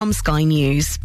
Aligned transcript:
From 0.00 0.14
Sky 0.14 0.44
News. 0.44 0.98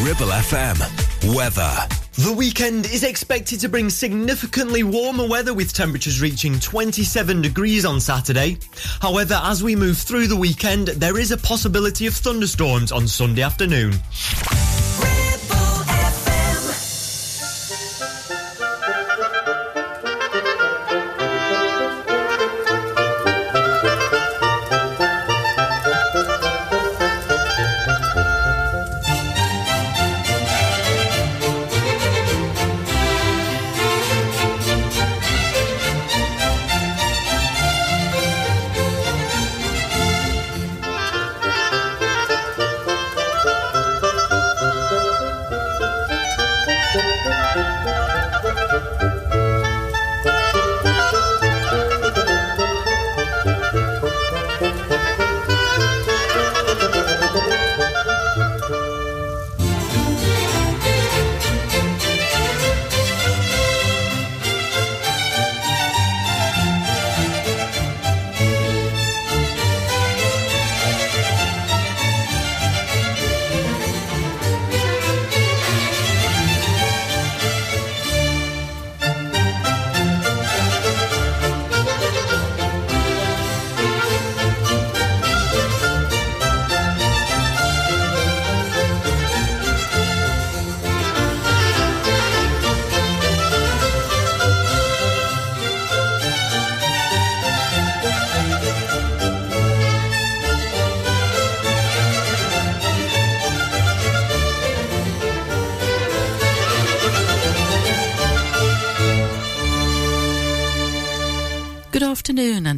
Ribble 0.00 0.32
FM. 0.32 1.36
Weather. 1.36 1.70
The 2.14 2.32
weekend 2.34 2.86
is 2.86 3.04
expected 3.04 3.60
to 3.60 3.68
bring 3.68 3.90
significantly 3.90 4.82
warmer 4.82 5.28
weather 5.28 5.52
with 5.52 5.74
temperatures 5.74 6.22
reaching 6.22 6.58
27 6.58 7.42
degrees 7.42 7.84
on 7.84 8.00
Saturday. 8.00 8.56
However, 9.02 9.38
as 9.42 9.62
we 9.62 9.76
move 9.76 9.98
through 9.98 10.28
the 10.28 10.36
weekend, 10.36 10.88
there 10.88 11.18
is 11.18 11.32
a 11.32 11.36
possibility 11.36 12.06
of 12.06 12.14
thunderstorms 12.14 12.92
on 12.92 13.06
Sunday 13.06 13.42
afternoon. 13.42 13.92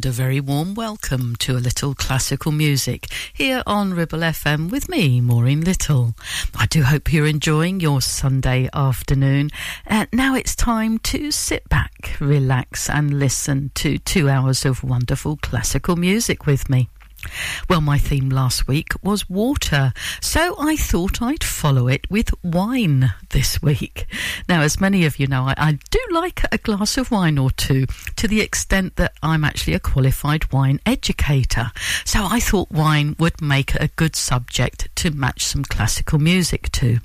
A 0.09 0.11
very 0.11 0.39
warm 0.39 0.73
welcome 0.73 1.35
to 1.35 1.55
a 1.55 1.59
little 1.61 1.93
classical 1.93 2.51
music 2.51 3.05
here 3.31 3.61
on 3.67 3.93
Ribble 3.93 4.21
FM 4.21 4.71
with 4.71 4.89
me, 4.89 5.21
Maureen 5.21 5.61
Little. 5.61 6.15
I 6.55 6.65
do 6.65 6.81
hope 6.81 7.13
you're 7.13 7.27
enjoying 7.27 7.79
your 7.79 8.01
Sunday 8.01 8.69
afternoon. 8.73 9.51
Uh, 9.85 10.07
now 10.11 10.33
it's 10.33 10.55
time 10.55 10.97
to 10.99 11.29
sit 11.29 11.69
back, 11.69 12.17
relax, 12.19 12.89
and 12.89 13.19
listen 13.19 13.69
to 13.75 13.99
two 13.99 14.29
hours 14.29 14.65
of 14.65 14.83
wonderful 14.83 15.37
classical 15.37 15.95
music 15.95 16.47
with 16.47 16.71
me. 16.71 16.89
Well, 17.69 17.81
my 17.81 17.97
theme 17.97 18.29
last 18.29 18.67
week 18.67 18.93
was 19.03 19.29
water, 19.29 19.93
so 20.21 20.55
I 20.59 20.75
thought 20.75 21.21
I'd 21.21 21.43
follow 21.43 21.87
it 21.87 22.09
with 22.09 22.31
wine 22.43 23.13
this 23.29 23.61
week. 23.61 24.05
Now, 24.47 24.61
as 24.61 24.79
many 24.79 25.05
of 25.05 25.19
you 25.19 25.27
know, 25.27 25.43
I, 25.43 25.53
I, 25.57 25.79
do 25.89 25.99
like 26.11 26.41
a 26.51 26.57
glass 26.57 26.97
of 26.97 27.11
wine 27.11 27.37
or 27.37 27.51
two 27.51 27.85
to 28.15 28.27
the 28.27 28.41
extent 28.41 28.95
that 28.95 29.13
I'm 29.21 29.43
actually 29.43 29.73
a 29.73 29.79
qualified 29.79 30.51
wine 30.51 30.79
educator. 30.85 31.71
So 32.05 32.25
I 32.25 32.39
thought 32.39 32.71
wine 32.71 33.15
would 33.19 33.41
make 33.41 33.75
a 33.75 33.89
good 33.89 34.15
subject 34.15 34.89
to 34.97 35.11
match 35.11 35.45
some 35.45 35.63
classical 35.63 36.19
music 36.19 36.71
to. 36.73 36.99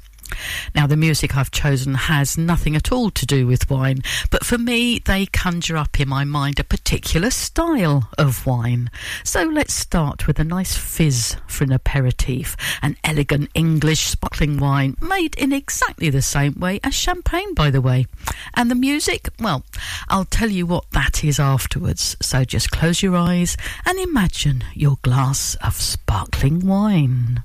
Now, 0.75 0.87
the 0.87 0.97
music 0.97 1.37
I've 1.37 1.50
chosen 1.50 1.95
has 1.95 2.39
nothing 2.39 2.77
at 2.77 2.93
all 2.93 3.11
to 3.11 3.27
do 3.27 3.47
with 3.47 3.71
wine, 3.71 4.03
but 4.31 4.45
for 4.45 4.59
me, 4.59 4.99
they 4.99 5.27
conjure 5.27 5.77
up 5.77 6.00
in 6.00 6.09
my 6.09 6.25
mind 6.25 6.59
a 6.59 6.65
particular 6.65 7.31
style 7.31 8.09
of 8.19 8.47
wine. 8.47 8.91
So 9.22 9.43
let's 9.43 9.75
start 9.75 10.27
with 10.27 10.39
a 10.39 10.45
nice 10.45 10.77
fizz 10.77 11.37
for 11.47 11.65
an 11.65 11.72
aperitif, 11.72 12.56
an 12.83 12.97
elegant 13.05 13.50
English 13.55 14.06
sparkling 14.06 14.59
wine 14.59 14.97
made 15.00 15.34
in 15.37 15.53
exactly 15.53 16.11
the 16.11 16.22
same 16.22 16.55
way 16.59 16.81
as 16.83 16.95
champagne, 16.95 17.55
by 17.55 17.71
the 17.71 17.81
way. 17.81 18.06
And 18.55 18.71
the 18.71 18.75
music, 18.75 19.28
well, 19.39 19.65
I'll 20.09 20.25
tell 20.25 20.51
you 20.51 20.66
what 20.66 20.91
that 20.93 21.25
is 21.25 21.39
afterwards. 21.39 22.16
So 22.21 22.45
just 22.45 22.71
close 22.71 23.03
your 23.03 23.16
eyes 23.16 23.56
and 23.87 23.99
imagine 23.99 24.65
your 24.75 24.99
glass 25.03 25.56
of 25.56 25.75
sparkling 25.75 26.66
wine. 26.66 27.43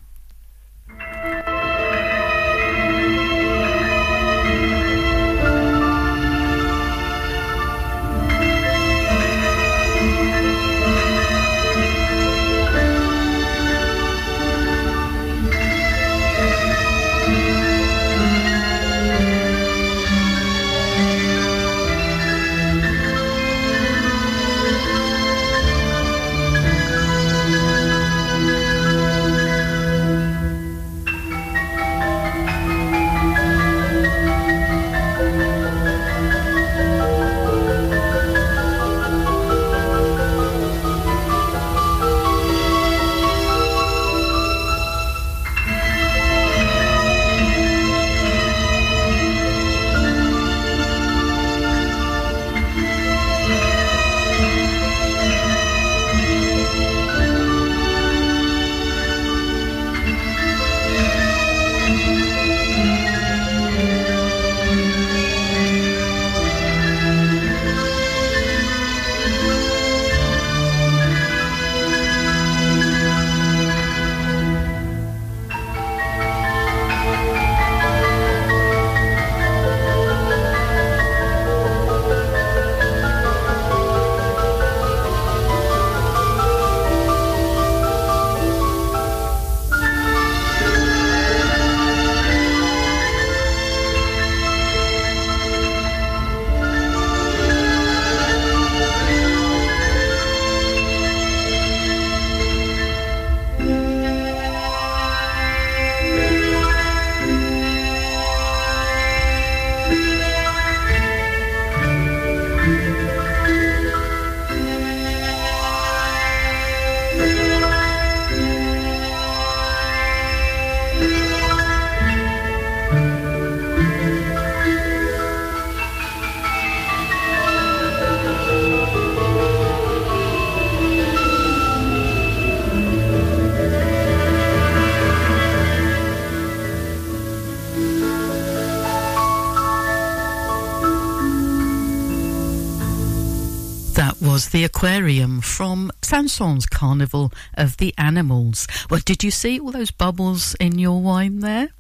Was 144.40 144.50
the 144.52 144.64
aquarium 144.64 145.42
from 145.42 145.92
Saint-Saëns 146.02 146.70
Carnival 146.70 147.30
of 147.56 147.76
the 147.76 147.94
Animals. 147.98 148.68
Well, 148.90 149.02
did 149.04 149.22
you 149.22 149.32
see 149.32 149.60
all 149.60 149.74
those 149.74 149.92
bubbles 149.92 150.56
in 150.62 150.80
your 150.80 151.02
wine 151.02 151.42
there? 151.42 151.72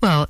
Well, 0.00 0.28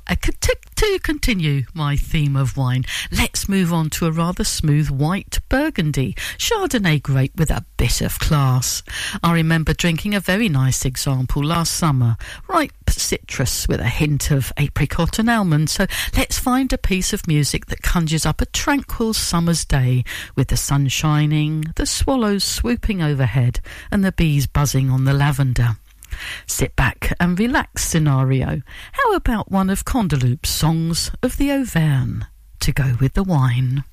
to 0.81 0.99
continue 1.03 1.63
my 1.75 1.95
theme 1.95 2.35
of 2.35 2.57
wine, 2.57 2.85
let's 3.11 3.47
move 3.47 3.71
on 3.71 3.89
to 3.91 4.07
a 4.07 4.11
rather 4.11 4.43
smooth 4.43 4.89
white 4.89 5.37
Burgundy 5.47 6.15
Chardonnay 6.37 7.01
grape 7.03 7.35
with 7.37 7.51
a 7.51 7.65
bit 7.77 8.01
of 8.01 8.17
class. 8.17 8.81
I 9.23 9.33
remember 9.33 9.73
drinking 9.73 10.15
a 10.15 10.19
very 10.19 10.49
nice 10.49 10.83
example 10.83 11.43
last 11.43 11.75
summer, 11.75 12.17
ripe 12.47 12.71
citrus 12.89 13.67
with 13.67 13.79
a 13.79 13.89
hint 13.89 14.31
of 14.31 14.51
apricot 14.57 15.19
and 15.19 15.29
almond. 15.29 15.69
So 15.69 15.85
let's 16.17 16.39
find 16.39 16.73
a 16.73 16.77
piece 16.77 17.13
of 17.13 17.27
music 17.27 17.67
that 17.67 17.83
conjures 17.83 18.25
up 18.25 18.41
a 18.41 18.47
tranquil 18.47 19.13
summer's 19.13 19.65
day 19.65 20.03
with 20.35 20.47
the 20.47 20.57
sun 20.57 20.87
shining, 20.87 21.65
the 21.75 21.85
swallows 21.85 22.43
swooping 22.43 23.03
overhead, 23.03 23.59
and 23.91 24.03
the 24.03 24.11
bees 24.11 24.47
buzzing 24.47 24.89
on 24.89 25.05
the 25.05 25.13
lavender. 25.13 25.77
Sit 26.45 26.75
back 26.75 27.13
and 27.19 27.39
relax 27.39 27.85
scenario. 27.85 28.61
How 28.93 29.13
about 29.15 29.51
one 29.51 29.69
of 29.69 29.85
Canteloube's 29.85 30.49
songs 30.49 31.11
of 31.21 31.37
the 31.37 31.51
Auvergne 31.51 32.23
to 32.59 32.71
go 32.71 32.95
with 32.99 33.13
the 33.13 33.23
wine? 33.23 33.83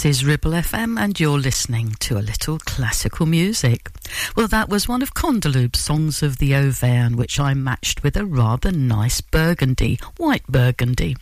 This 0.00 0.20
is 0.20 0.24
Ribble 0.24 0.52
FM, 0.52 0.98
and 0.98 1.20
you're 1.20 1.38
listening 1.38 1.94
to 2.00 2.16
a 2.16 2.24
little 2.24 2.58
classical 2.60 3.26
music. 3.26 3.90
Well, 4.34 4.48
that 4.48 4.70
was 4.70 4.88
one 4.88 5.02
of 5.02 5.12
Canteloube's 5.12 5.78
songs 5.78 6.22
of 6.22 6.38
the 6.38 6.54
Auvergne, 6.54 7.16
which 7.16 7.38
I 7.38 7.52
matched 7.52 8.02
with 8.02 8.16
a 8.16 8.24
rather 8.24 8.72
nice 8.72 9.20
burgundy, 9.20 10.00
white 10.16 10.46
burgundy. 10.46 11.18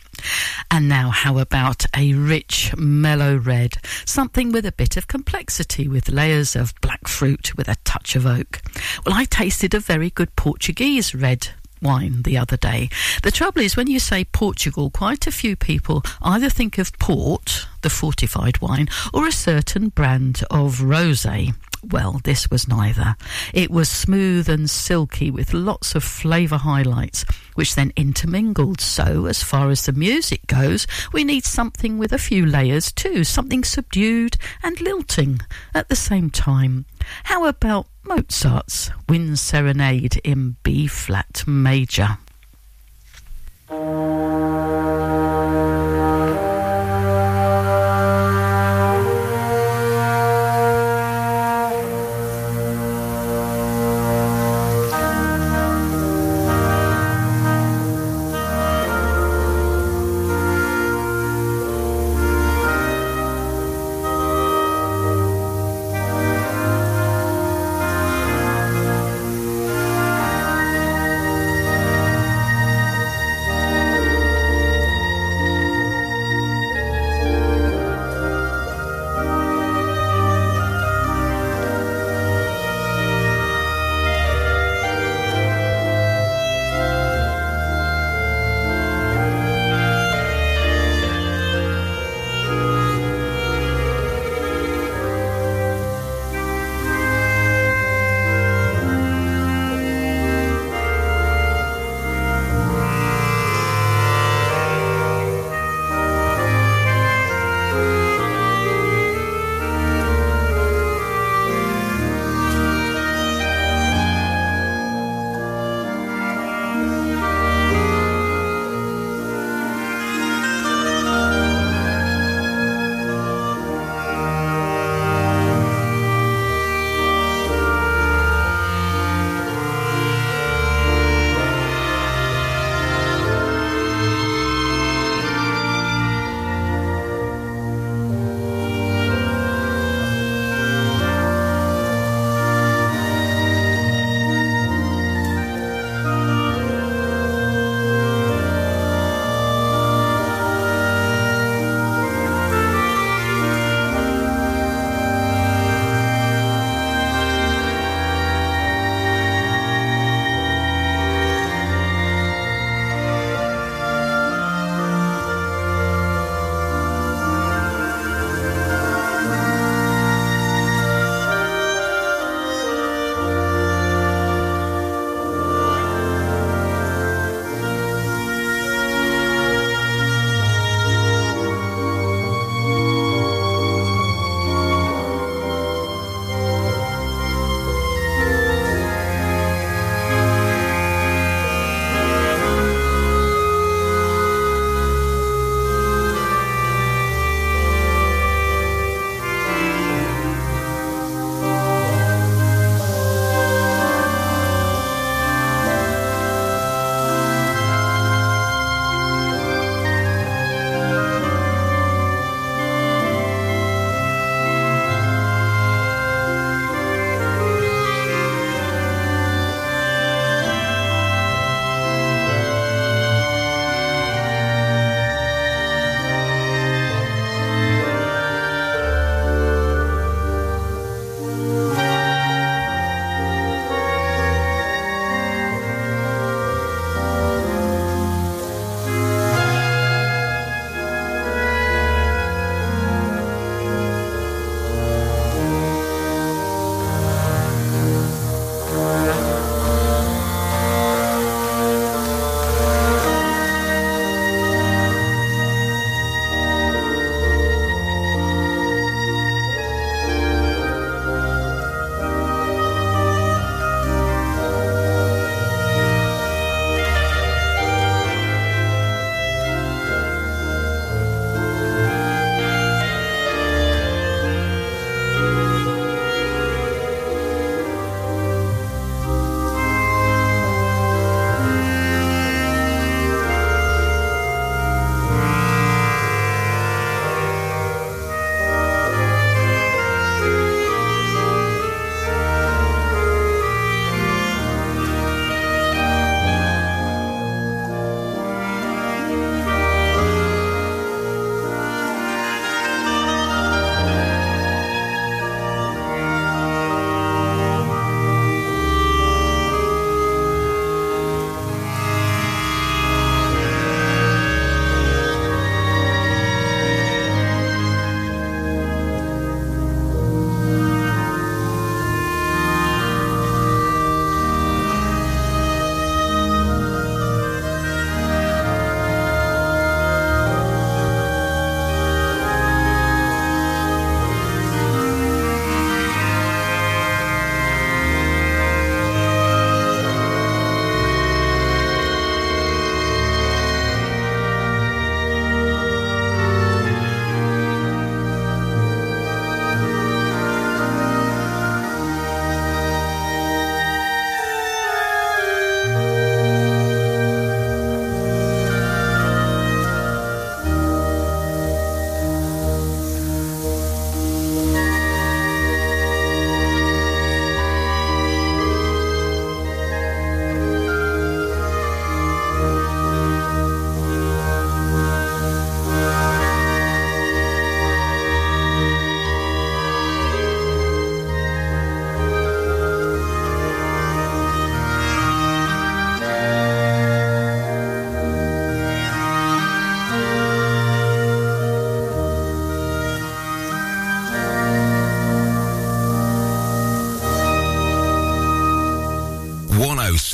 And 0.71 0.87
now, 0.87 1.09
how 1.09 1.39
about 1.39 1.85
a 1.93 2.13
rich, 2.13 2.73
mellow 2.77 3.35
red? 3.35 3.79
Something 4.05 4.53
with 4.53 4.65
a 4.65 4.71
bit 4.71 4.95
of 4.95 5.07
complexity, 5.07 5.89
with 5.89 6.07
layers 6.07 6.55
of 6.55 6.73
black 6.79 7.09
fruit 7.09 7.57
with 7.57 7.67
a 7.67 7.75
touch 7.83 8.15
of 8.15 8.25
oak. 8.25 8.61
Well, 9.05 9.13
I 9.13 9.25
tasted 9.25 9.73
a 9.73 9.81
very 9.81 10.09
good 10.09 10.33
Portuguese 10.37 11.13
red 11.13 11.49
wine 11.81 12.23
the 12.23 12.37
other 12.37 12.57
day. 12.57 12.89
The 13.23 13.31
trouble 13.31 13.61
is, 13.61 13.75
when 13.75 13.87
you 13.87 13.99
say 13.99 14.23
Portugal, 14.25 14.89
quite 14.89 15.27
a 15.27 15.31
few 15.31 15.55
people 15.55 16.03
either 16.21 16.49
think 16.49 16.77
of 16.77 16.97
port, 16.99 17.65
the 17.81 17.89
fortified 17.89 18.61
wine, 18.61 18.89
or 19.13 19.27
a 19.27 19.31
certain 19.31 19.89
brand 19.89 20.43
of 20.49 20.79
rosé. 20.79 21.53
Well, 21.83 22.19
this 22.23 22.51
was 22.51 22.67
neither. 22.67 23.15
It 23.53 23.71
was 23.71 23.87
smooth 23.87 24.49
and 24.49 24.69
silky 24.69 25.31
with 25.31 25.53
lots 25.53 25.95
of 25.95 26.03
flavour 26.03 26.57
highlights, 26.57 27.23
which 27.55 27.75
then 27.75 27.93
intermingled. 27.95 28.81
So, 28.81 29.25
as 29.27 29.41
far 29.41 29.69
as 29.69 29.85
the 29.85 29.93
music 29.93 30.45
goes, 30.47 30.87
we 31.13 31.23
need 31.23 31.45
something 31.45 31.97
with 31.97 32.11
a 32.11 32.17
few 32.17 32.45
layers 32.45 32.91
too, 32.91 33.23
something 33.23 33.63
subdued 33.63 34.35
and 34.61 34.79
lilting 34.81 35.39
at 35.73 35.87
the 35.87 35.95
same 35.95 36.29
time. 36.29 36.85
How 37.23 37.45
about 37.45 37.87
Mozart's 38.03 38.91
Wind 39.07 39.39
Serenade 39.39 40.17
in 40.23 40.57
B 40.63 40.87
flat 40.87 41.43
major? 41.47 42.17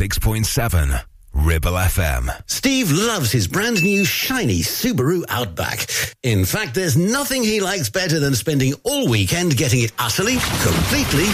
106.7 0.10 1.02
Ribble 1.34 1.72
FM. 1.72 2.30
Steve 2.48 2.92
loves 2.92 3.32
his 3.32 3.48
brand 3.48 3.84
new 3.84 4.06
shiny 4.06 4.60
Subaru 4.60 5.24
Outback. 5.30 5.88
In 6.22 6.46
fact, 6.46 6.76
there's 6.76 6.96
nothing 6.96 7.44
he 7.44 7.60
likes 7.60 7.90
better 7.90 8.20
than 8.20 8.36
spending 8.36 8.74
all 8.84 9.10
weekend 9.10 9.58
getting 9.58 9.82
it 9.82 9.92
utterly, 9.98 10.38
completely 10.62 11.26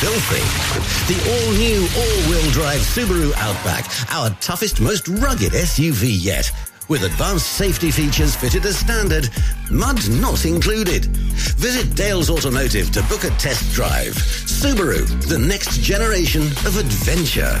filthy. 0.00 0.42
The 1.12 1.20
all-new 1.30 1.82
all-wheel 1.82 2.50
drive 2.50 2.80
Subaru 2.80 3.32
Outback, 3.36 3.84
our 4.10 4.30
toughest, 4.40 4.80
most 4.80 5.06
rugged 5.06 5.52
SUV 5.52 6.08
yet. 6.10 6.50
With 6.88 7.04
advanced 7.04 7.52
safety 7.52 7.90
features 7.90 8.34
fitted 8.34 8.64
as 8.64 8.78
standard, 8.78 9.28
mud 9.70 10.08
not 10.10 10.46
included. 10.46 11.06
Visit 11.56 11.94
Dales 11.94 12.30
Automotive 12.30 12.90
to 12.92 13.02
book 13.04 13.24
a 13.24 13.30
test 13.36 13.72
drive. 13.72 14.14
Subaru, 14.14 15.06
the 15.28 15.38
next 15.38 15.80
generation 15.82 16.42
of 16.42 16.78
adventure. 16.78 17.60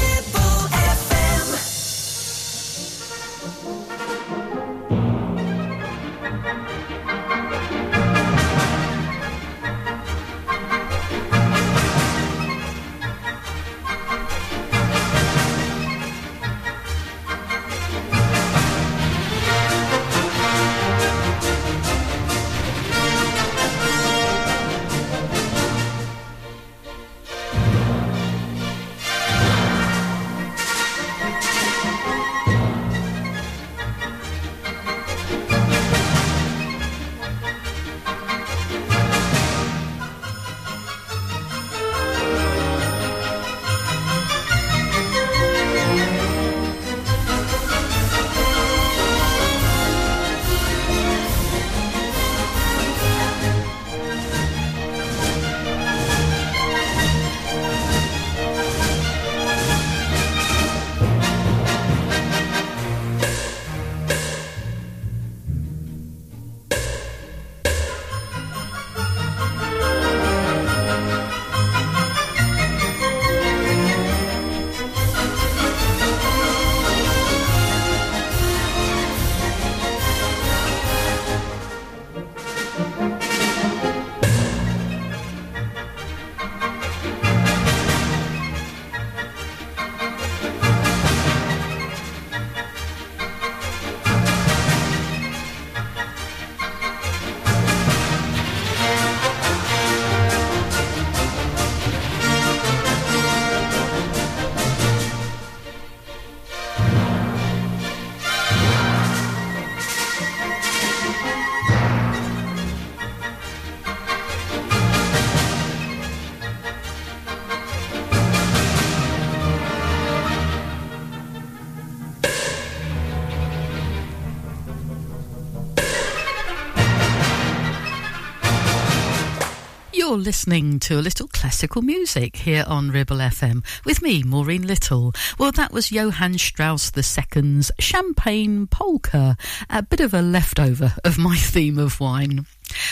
Listening 130.21 130.79
to 130.79 130.99
a 130.99 131.01
little 131.01 131.27
classical 131.27 131.81
music 131.81 132.35
here 132.35 132.63
on 132.67 132.91
Ribble 132.91 133.17
FM 133.17 133.63
with 133.83 134.01
me, 134.03 134.21
Maureen 134.21 134.67
Little. 134.67 135.13
Well, 135.39 135.51
that 135.53 135.73
was 135.73 135.91
Johann 135.91 136.37
Strauss 136.37 136.91
II's 136.95 137.71
Champagne 137.79 138.67
Polka, 138.67 139.35
a 139.69 139.81
bit 139.81 139.99
of 139.99 140.13
a 140.13 140.21
leftover 140.21 140.93
of 141.03 141.17
my 141.17 141.37
theme 141.37 141.79
of 141.79 141.99
wine. 141.99 142.45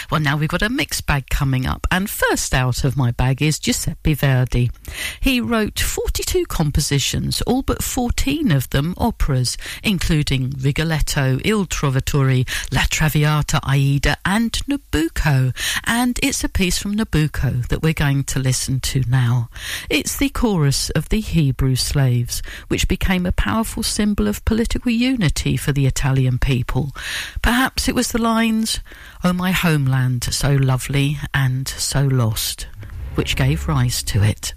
Well, 0.10 0.20
now 0.20 0.38
we've 0.38 0.50
got 0.50 0.62
a 0.62 0.70
mixed 0.70 1.06
bag 1.06 1.30
coming 1.30 1.66
up, 1.66 1.86
and 1.92 2.10
first 2.10 2.54
out 2.54 2.84
of 2.84 2.98
my 2.98 3.12
bag 3.12 3.42
is 3.42 3.60
Giuseppe 3.60 4.14
Verdi. 4.14 4.72
He 5.20 5.42
wrote 5.42 5.80
42 5.80 6.46
compositions, 6.46 7.42
all 7.44 7.62
but 7.62 7.84
14 7.84 8.52
of 8.52 8.70
them 8.70 8.94
operas, 8.98 9.58
including 9.84 10.54
Rigoletto, 10.60 11.40
Il 11.44 11.66
Trovatore, 11.66 12.48
La 12.72 12.82
Traviata, 12.90 13.60
Aida, 13.64 14.18
and 14.26 14.52
Nabucco. 14.68 15.56
And 15.86 16.20
it's 16.22 16.44
a 16.44 16.50
piece 16.50 16.78
from 16.78 16.96
Nabucco 16.96 17.68
that 17.68 17.82
we're 17.82 17.94
going 17.94 18.24
to 18.26 18.40
listen 18.40 18.80
to 18.82 19.04
now. 19.08 19.50
It's 19.90 20.18
the 20.18 20.30
chorus 20.30 20.90
of 20.92 21.10
the 21.10 21.22
Hebrew 21.22 21.76
slaves, 21.76 22.42
which 22.68 22.88
became 22.88 23.26
a 23.26 23.32
powerful 23.32 23.84
symbol 23.84 24.28
of 24.28 24.46
political 24.46 24.92
unity 24.92 25.58
for 25.58 25.72
the 25.72 25.86
Italian 25.86 26.40
people. 26.40 26.92
Perhaps 27.42 27.88
it 27.88 27.96
was 27.96 28.12
the 28.12 28.22
lines, 28.22 28.80
Oh, 29.22 29.34
my 29.34 29.52
homeland, 29.70 30.24
so 30.24 30.56
lovely 30.56 31.20
and 31.32 31.68
so 31.68 32.02
lost, 32.02 32.66
which 33.14 33.36
gave 33.36 33.68
rise 33.68 34.02
to 34.02 34.24
it. 34.24 34.56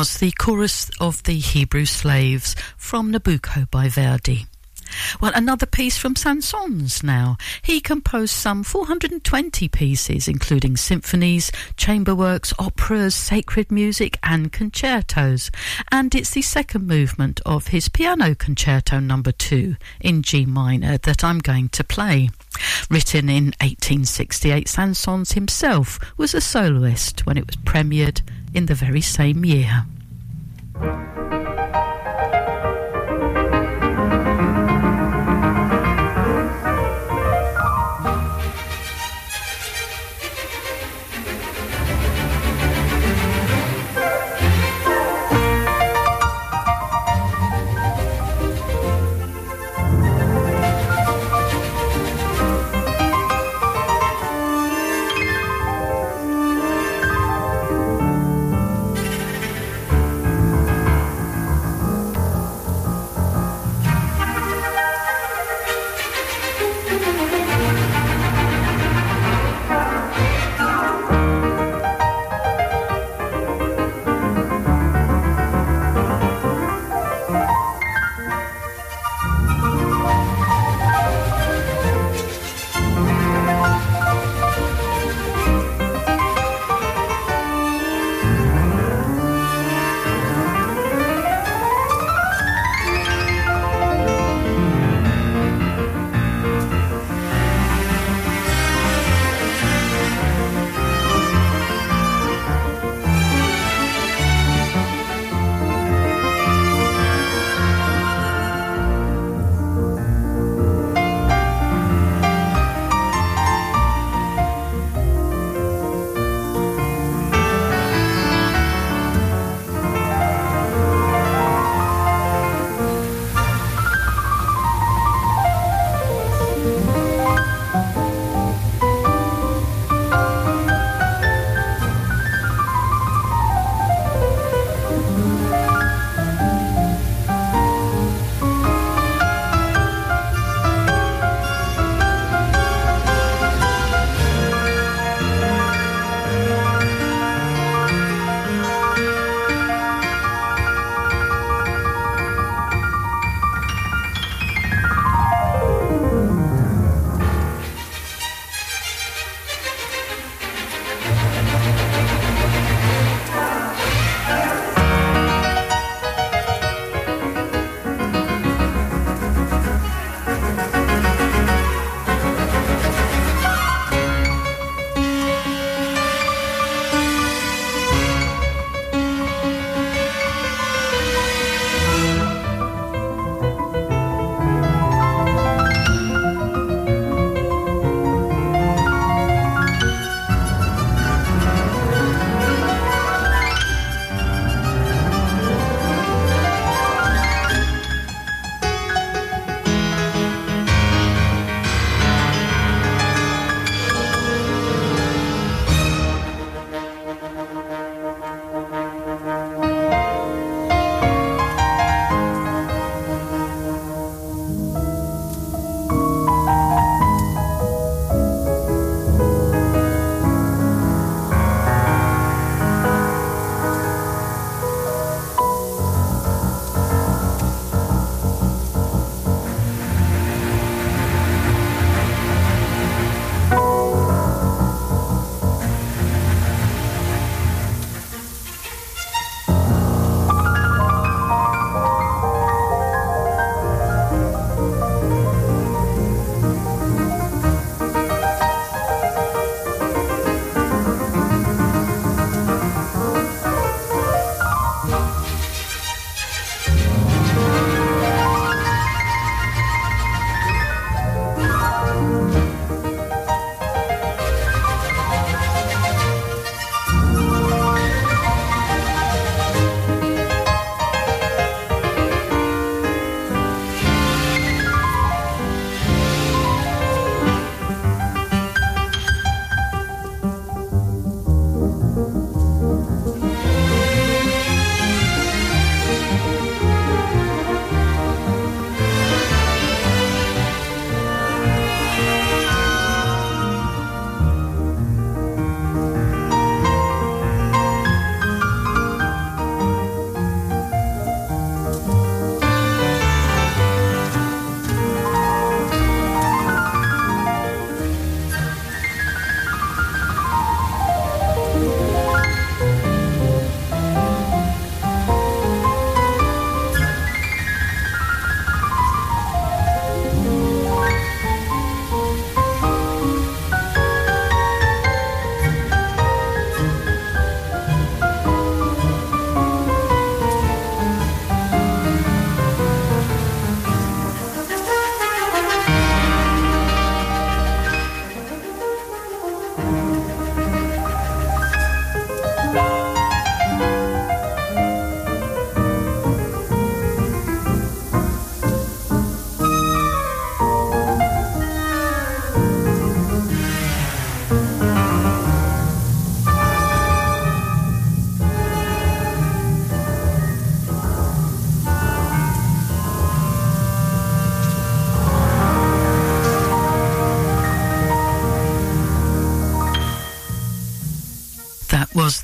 Was 0.00 0.16
the 0.16 0.32
chorus 0.38 0.90
of 0.98 1.22
the 1.24 1.38
Hebrew 1.38 1.84
slaves 1.84 2.56
from 2.78 3.12
Nabucco 3.12 3.70
by 3.70 3.90
Verdi. 3.90 4.46
Well, 5.20 5.32
another 5.34 5.66
piece 5.66 5.98
from 5.98 6.16
Saint-Saëns 6.16 7.02
now. 7.02 7.36
He 7.60 7.82
composed 7.82 8.32
some 8.32 8.62
420 8.62 9.68
pieces, 9.68 10.26
including 10.26 10.78
symphonies, 10.78 11.52
chamber 11.76 12.14
works, 12.14 12.54
operas, 12.58 13.14
sacred 13.14 13.70
music, 13.70 14.18
and 14.22 14.50
concertos. 14.50 15.50
And 15.92 16.14
it's 16.14 16.30
the 16.30 16.40
second 16.40 16.86
movement 16.86 17.42
of 17.44 17.66
his 17.66 17.90
piano 17.90 18.34
concerto 18.34 19.00
number 19.00 19.32
two 19.32 19.76
in 20.00 20.22
G 20.22 20.46
minor 20.46 20.96
that 20.96 21.22
I'm 21.22 21.40
going 21.40 21.68
to 21.70 21.84
play. 21.84 22.30
Written 22.88 23.28
in 23.28 23.52
1868, 23.60 24.66
Saint-Saëns 24.66 25.34
himself 25.34 25.98
was 26.16 26.32
a 26.32 26.40
soloist 26.40 27.26
when 27.26 27.36
it 27.36 27.46
was 27.46 27.56
premiered 27.56 28.22
in 28.54 28.66
the 28.66 28.74
very 28.74 29.00
same 29.00 29.44
year. 29.44 29.84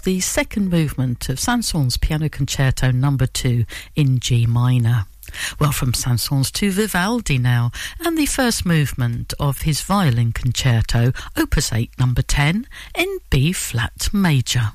The 0.07 0.21
second 0.21 0.71
movement 0.71 1.29
of 1.29 1.41
Saint-Saëns 1.41 2.01
Piano 2.01 2.29
Concerto 2.29 2.93
Number 2.93 3.27
Two 3.27 3.65
in 3.97 4.21
G 4.21 4.47
minor. 4.47 5.07
Well, 5.59 5.73
from 5.73 5.95
Saint-Saëns 5.95 6.53
to 6.53 6.71
Vivaldi 6.71 7.39
now, 7.39 7.73
and 7.99 8.17
the 8.17 8.27
first 8.27 8.65
movement 8.65 9.35
of 9.41 9.63
his 9.63 9.83
violin 9.83 10.31
concerto, 10.31 11.11
Opus 11.37 11.73
8, 11.73 11.91
Number 11.99 12.23
10, 12.23 12.69
in 12.97 13.19
B 13.31 13.53
flat 13.53 14.09
major. 14.13 14.75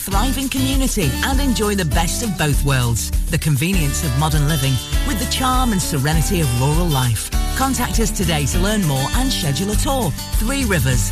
thriving 0.11 0.49
community 0.49 1.09
and 1.23 1.39
enjoy 1.39 1.73
the 1.73 1.85
best 1.85 2.21
of 2.21 2.37
both 2.37 2.65
worlds. 2.65 3.11
The 3.31 3.37
convenience 3.37 4.03
of 4.03 4.19
modern 4.19 4.45
living 4.49 4.73
with 5.07 5.17
the 5.19 5.31
charm 5.31 5.71
and 5.71 5.81
serenity 5.81 6.41
of 6.41 6.61
rural 6.61 6.85
life. 6.85 7.31
Contact 7.55 7.97
us 8.01 8.11
today 8.11 8.45
to 8.47 8.59
learn 8.59 8.85
more 8.87 9.07
and 9.15 9.31
schedule 9.31 9.71
a 9.71 9.75
tour. 9.75 10.11
Three 10.35 10.65
Rivers, 10.65 11.11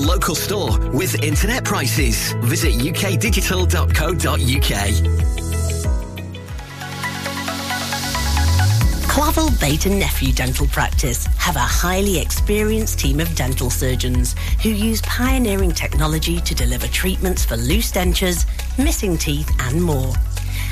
local 0.01 0.35
store 0.35 0.77
with 0.89 1.23
internet 1.23 1.63
prices. 1.63 2.33
Visit 2.41 2.73
ukdigital.co.uk. 2.73 5.31
Clavel 9.11 9.49
Bait 9.59 9.85
and 9.85 9.99
Nephew 9.99 10.33
Dental 10.33 10.65
Practice 10.67 11.25
have 11.37 11.57
a 11.57 11.59
highly 11.59 12.19
experienced 12.19 12.99
team 12.99 13.19
of 13.19 13.35
dental 13.35 13.69
surgeons 13.69 14.35
who 14.63 14.69
use 14.69 15.01
pioneering 15.01 15.71
technology 15.71 16.39
to 16.39 16.55
deliver 16.55 16.87
treatments 16.87 17.43
for 17.43 17.57
loose 17.57 17.91
dentures, 17.91 18.45
missing 18.77 19.17
teeth 19.17 19.51
and 19.59 19.81
more. 19.81 20.13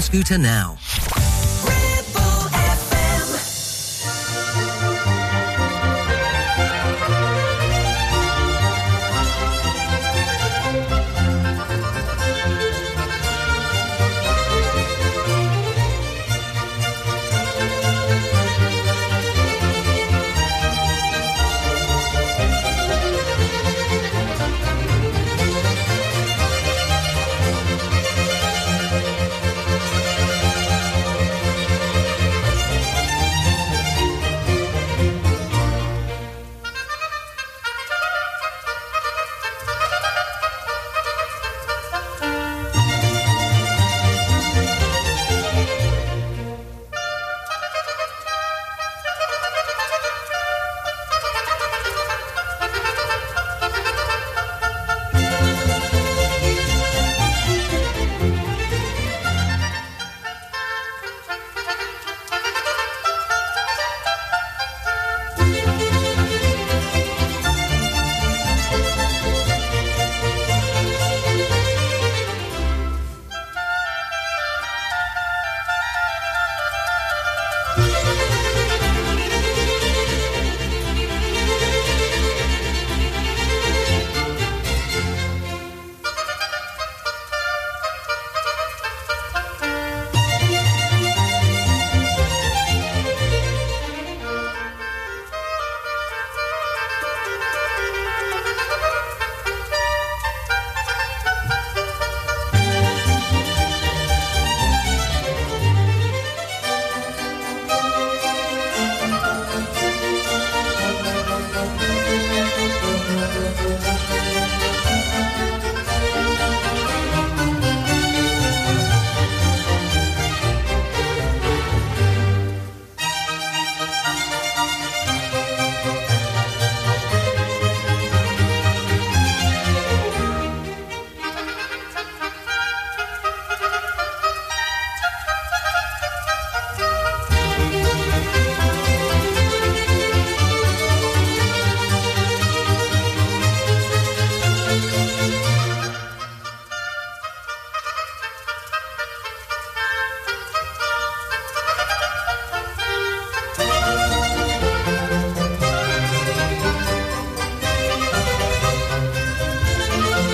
scooter 0.00 0.38
now. 0.38 0.78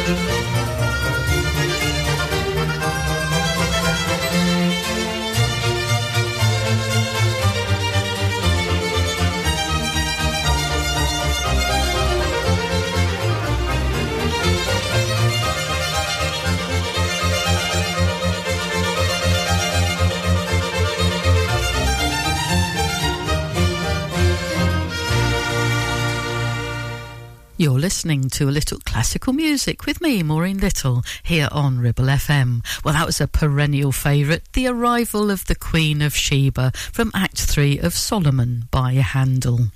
You're 0.08 0.57
listening 27.98 28.30
to 28.30 28.48
a 28.48 28.52
little 28.52 28.78
classical 28.84 29.32
music 29.32 29.84
with 29.84 30.00
me, 30.00 30.22
Maureen 30.22 30.58
Little, 30.58 31.02
here 31.24 31.48
on 31.50 31.80
Ribble 31.80 32.04
FM. 32.04 32.64
Well, 32.84 32.94
that 32.94 33.06
was 33.06 33.20
a 33.20 33.26
perennial 33.26 33.90
favourite, 33.90 34.44
The 34.52 34.68
Arrival 34.68 35.32
of 35.32 35.46
the 35.46 35.56
Queen 35.56 36.00
of 36.00 36.14
Sheba 36.14 36.70
from 36.92 37.10
Act 37.12 37.40
3 37.40 37.80
of 37.80 37.94
Solomon 37.94 38.68
by 38.70 38.92
Handel. 38.92 39.72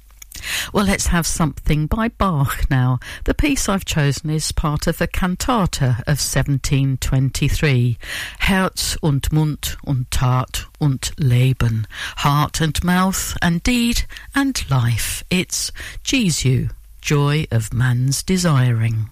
Well, 0.72 0.84
let's 0.84 1.08
have 1.08 1.26
something 1.26 1.88
by 1.88 2.10
Bach 2.10 2.70
now. 2.70 3.00
The 3.24 3.34
piece 3.34 3.68
I've 3.68 3.84
chosen 3.84 4.30
is 4.30 4.52
part 4.52 4.86
of 4.86 5.00
a 5.00 5.08
cantata 5.08 5.96
of 6.06 6.22
1723. 6.22 7.98
Herz 8.38 8.96
und 9.02 9.32
Mund 9.32 9.76
und 9.82 10.08
Tat 10.12 10.66
und 10.80 11.10
Leben. 11.18 11.88
Heart 12.18 12.60
and 12.60 12.84
mouth 12.84 13.36
and 13.42 13.64
deed 13.64 14.04
and 14.32 14.70
life. 14.70 15.24
It's 15.28 15.72
Jesu 16.04 16.68
joy 17.02 17.46
of 17.50 17.74
man's 17.74 18.22
desiring. 18.22 19.10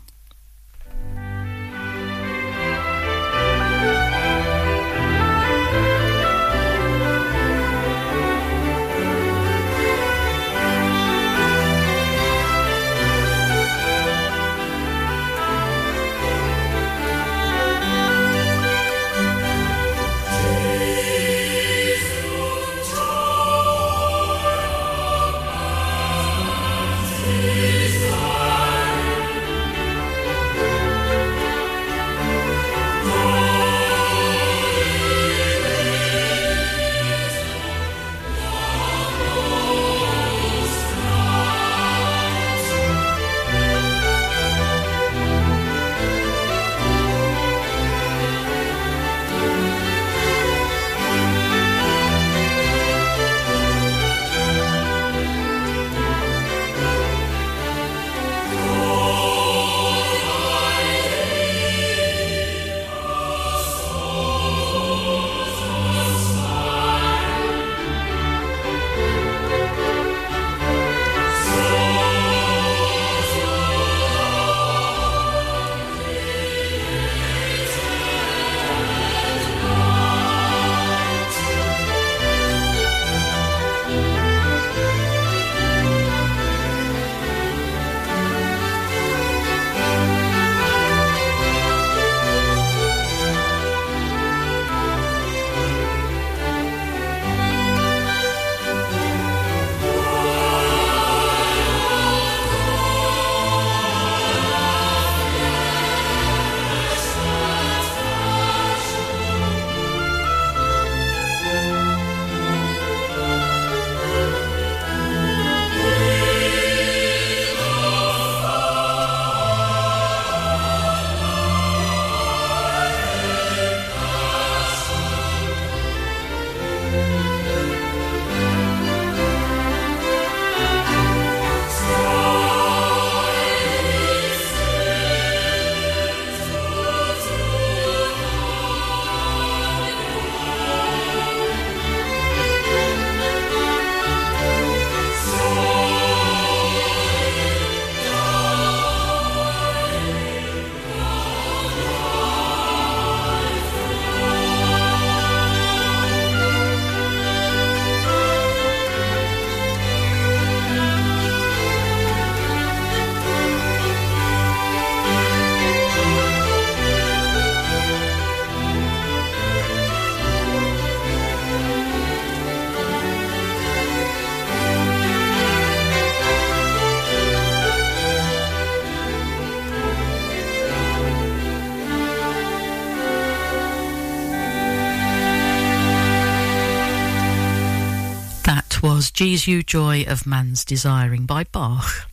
Was 189.20 189.28
Jesu 189.28 189.62
Joy 189.62 190.04
of 190.06 190.26
Man's 190.26 190.64
Desiring 190.64 191.26
by 191.26 191.44
Bach. 191.44 192.08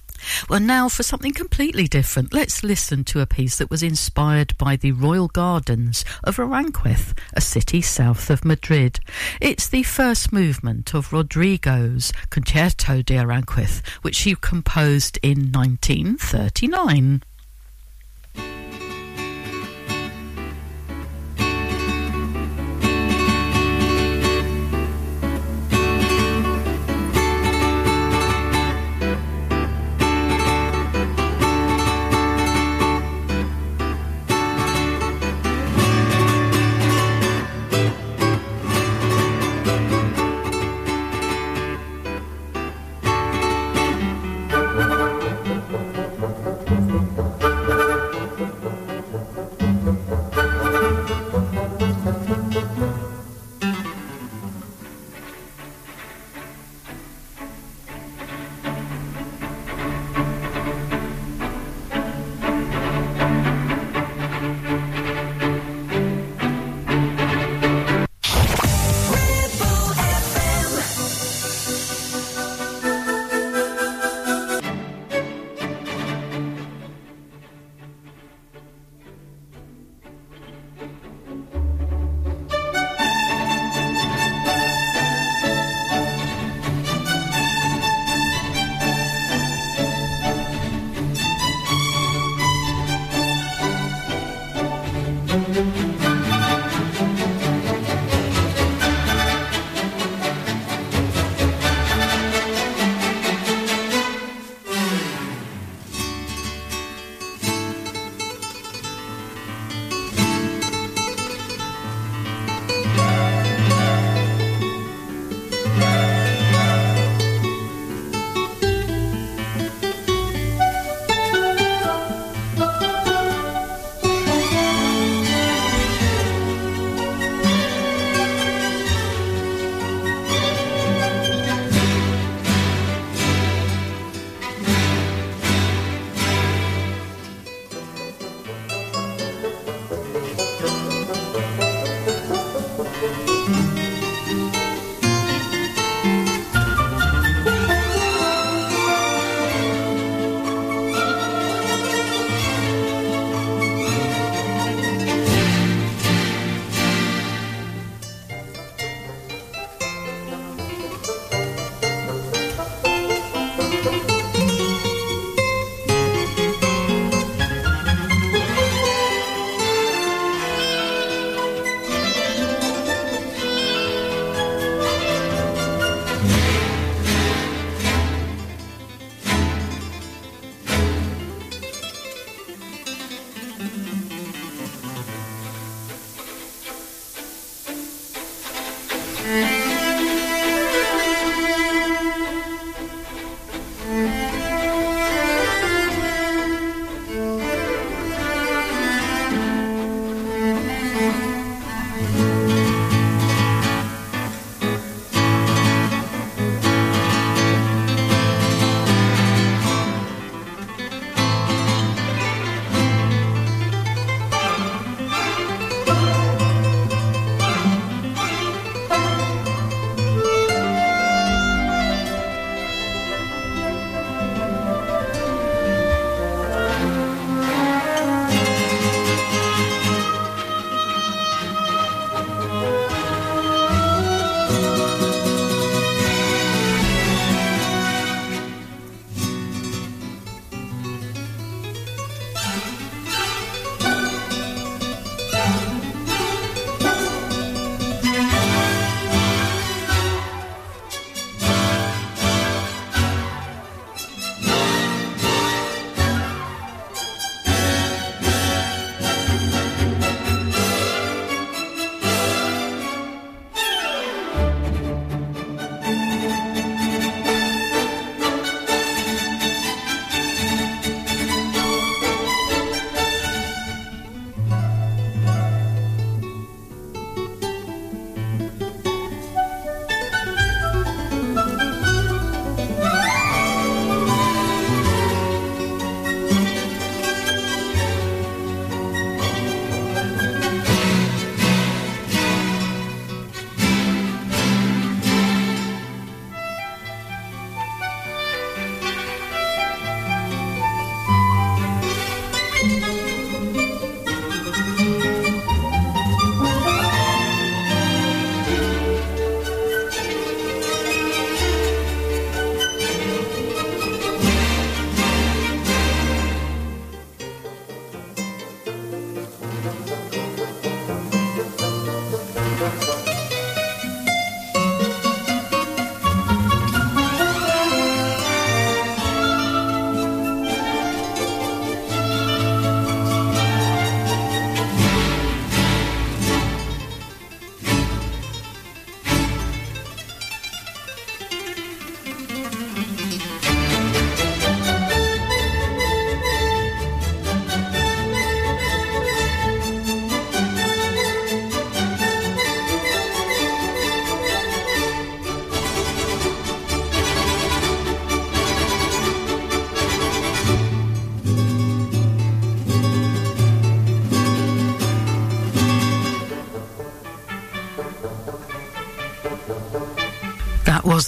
Well, 0.49 0.60
now 0.60 0.89
for 0.89 1.03
something 1.03 1.32
completely 1.32 1.88
different, 1.88 2.34
let's 2.34 2.64
listen 2.64 3.03
to 3.05 3.22
a 3.22 3.26
piece 3.26 3.58
that 3.58 3.70
was 3.70 3.82
inspired 3.82 4.58
by 4.58 4.76
the 4.76 4.91
royal 4.91 5.28
gardens 5.30 6.03
of 6.24 6.38
Aranjuez, 6.38 7.18
a 7.34 7.39
city 7.39 7.82
south 7.82 8.30
of 8.30 8.43
Madrid. 8.43 8.99
It's 9.39 9.70
the 9.70 9.84
first 9.84 10.34
movement 10.34 10.93
of 10.93 11.14
Rodrigo's 11.14 12.12
Concerto 12.30 13.01
de 13.01 13.16
Aranjuez, 13.16 13.86
which 14.01 14.20
he 14.20 14.36
composed 14.36 15.18
in 15.22 15.51
1939. 15.51 17.24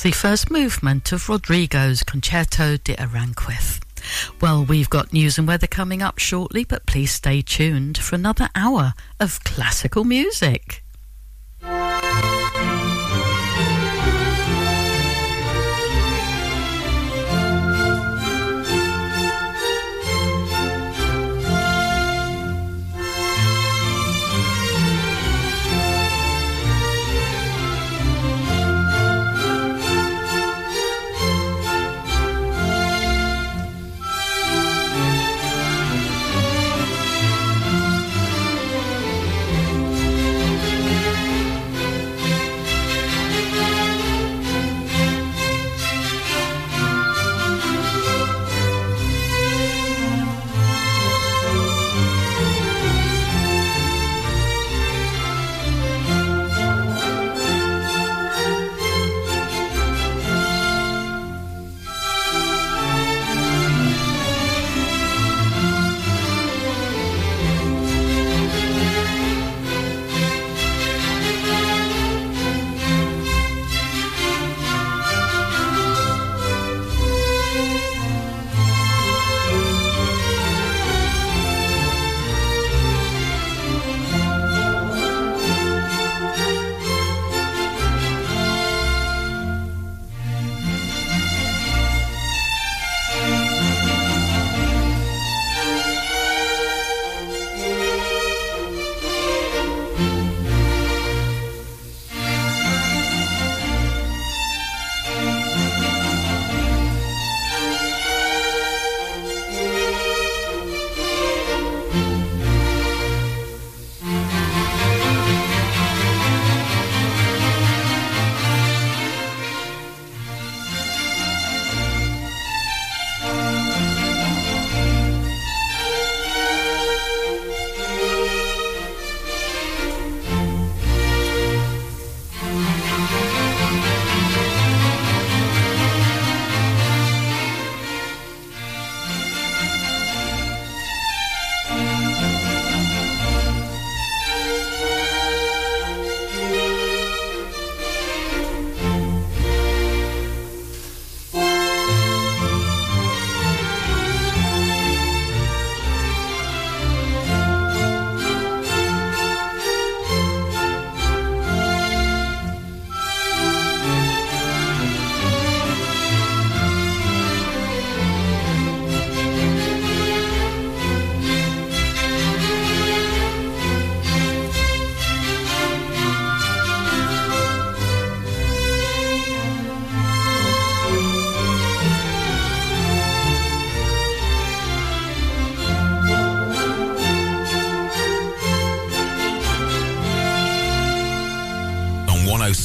The 0.02 0.12
first 0.12 0.50
movement 0.50 1.12
of 1.12 1.28
Rodrigo's 1.28 2.04
Concerto 2.04 2.78
de 2.78 2.96
Aranjuez. 2.96 3.82
Well, 4.40 4.64
we've 4.64 4.90
got 4.90 5.12
news 5.12 5.38
and 5.38 5.46
weather 5.46 5.68
coming 5.68 6.02
up 6.02 6.20
shortly, 6.20 6.64
but 6.64 6.86
please 6.86 7.12
stay 7.12 7.42
tuned 7.42 7.98
for 7.98 8.16
another 8.16 8.50
hour 8.56 8.94
of 9.20 9.44
classical 9.44 10.06
music. 10.06 10.69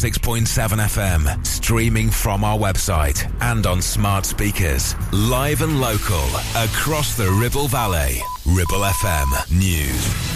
106.7 0.05 0.44
FM, 0.84 1.46
streaming 1.46 2.11
from 2.11 2.44
our 2.44 2.59
website 2.59 3.32
and 3.40 3.66
on 3.66 3.80
smart 3.80 4.26
speakers, 4.26 4.94
live 5.14 5.62
and 5.62 5.80
local 5.80 6.26
across 6.57 7.16
the 7.16 7.30
Ribble 7.40 7.68
Valley. 7.68 8.20
Ribble 8.44 8.84
FM 8.84 9.50
News. 9.59 10.34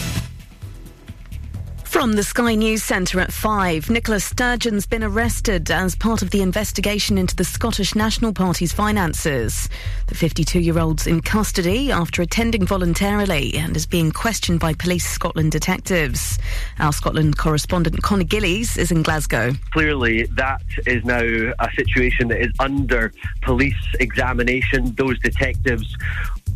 From 1.84 2.12
the 2.12 2.22
Sky 2.22 2.54
News 2.54 2.82
Centre 2.82 3.20
at 3.20 3.32
5, 3.32 3.90
Nicola 3.90 4.20
Sturgeon's 4.20 4.86
been 4.86 5.02
arrested 5.02 5.70
as 5.70 5.96
part 5.96 6.22
of 6.22 6.30
the 6.30 6.40
investigation 6.40 7.18
into 7.18 7.36
the 7.36 7.44
Scottish 7.44 7.94
National 7.94 8.32
Party's 8.32 8.72
finances. 8.72 9.68
The 10.08 10.14
52 10.14 10.60
year 10.60 10.78
old's 10.78 11.06
in 11.06 11.20
custody 11.20 11.92
after 11.92 12.22
attending 12.22 12.64
voluntarily 12.64 13.54
and 13.56 13.76
is 13.76 13.84
being 13.84 14.10
questioned 14.10 14.58
by 14.58 14.72
Police 14.72 15.06
Scotland 15.06 15.52
detectives. 15.52 16.38
Our 16.78 16.94
Scotland 16.94 17.36
correspondent 17.36 18.02
Connor 18.02 18.24
Gillies 18.24 18.78
is 18.78 18.90
in 18.90 19.02
Glasgow. 19.02 19.52
Clearly, 19.72 20.22
that 20.32 20.62
is 20.86 21.04
now 21.04 21.20
a 21.20 21.68
situation 21.76 22.28
that 22.28 22.40
is 22.40 22.52
under 22.58 23.12
police 23.42 23.76
examination. 24.00 24.94
Those 24.94 25.18
detectives 25.18 25.94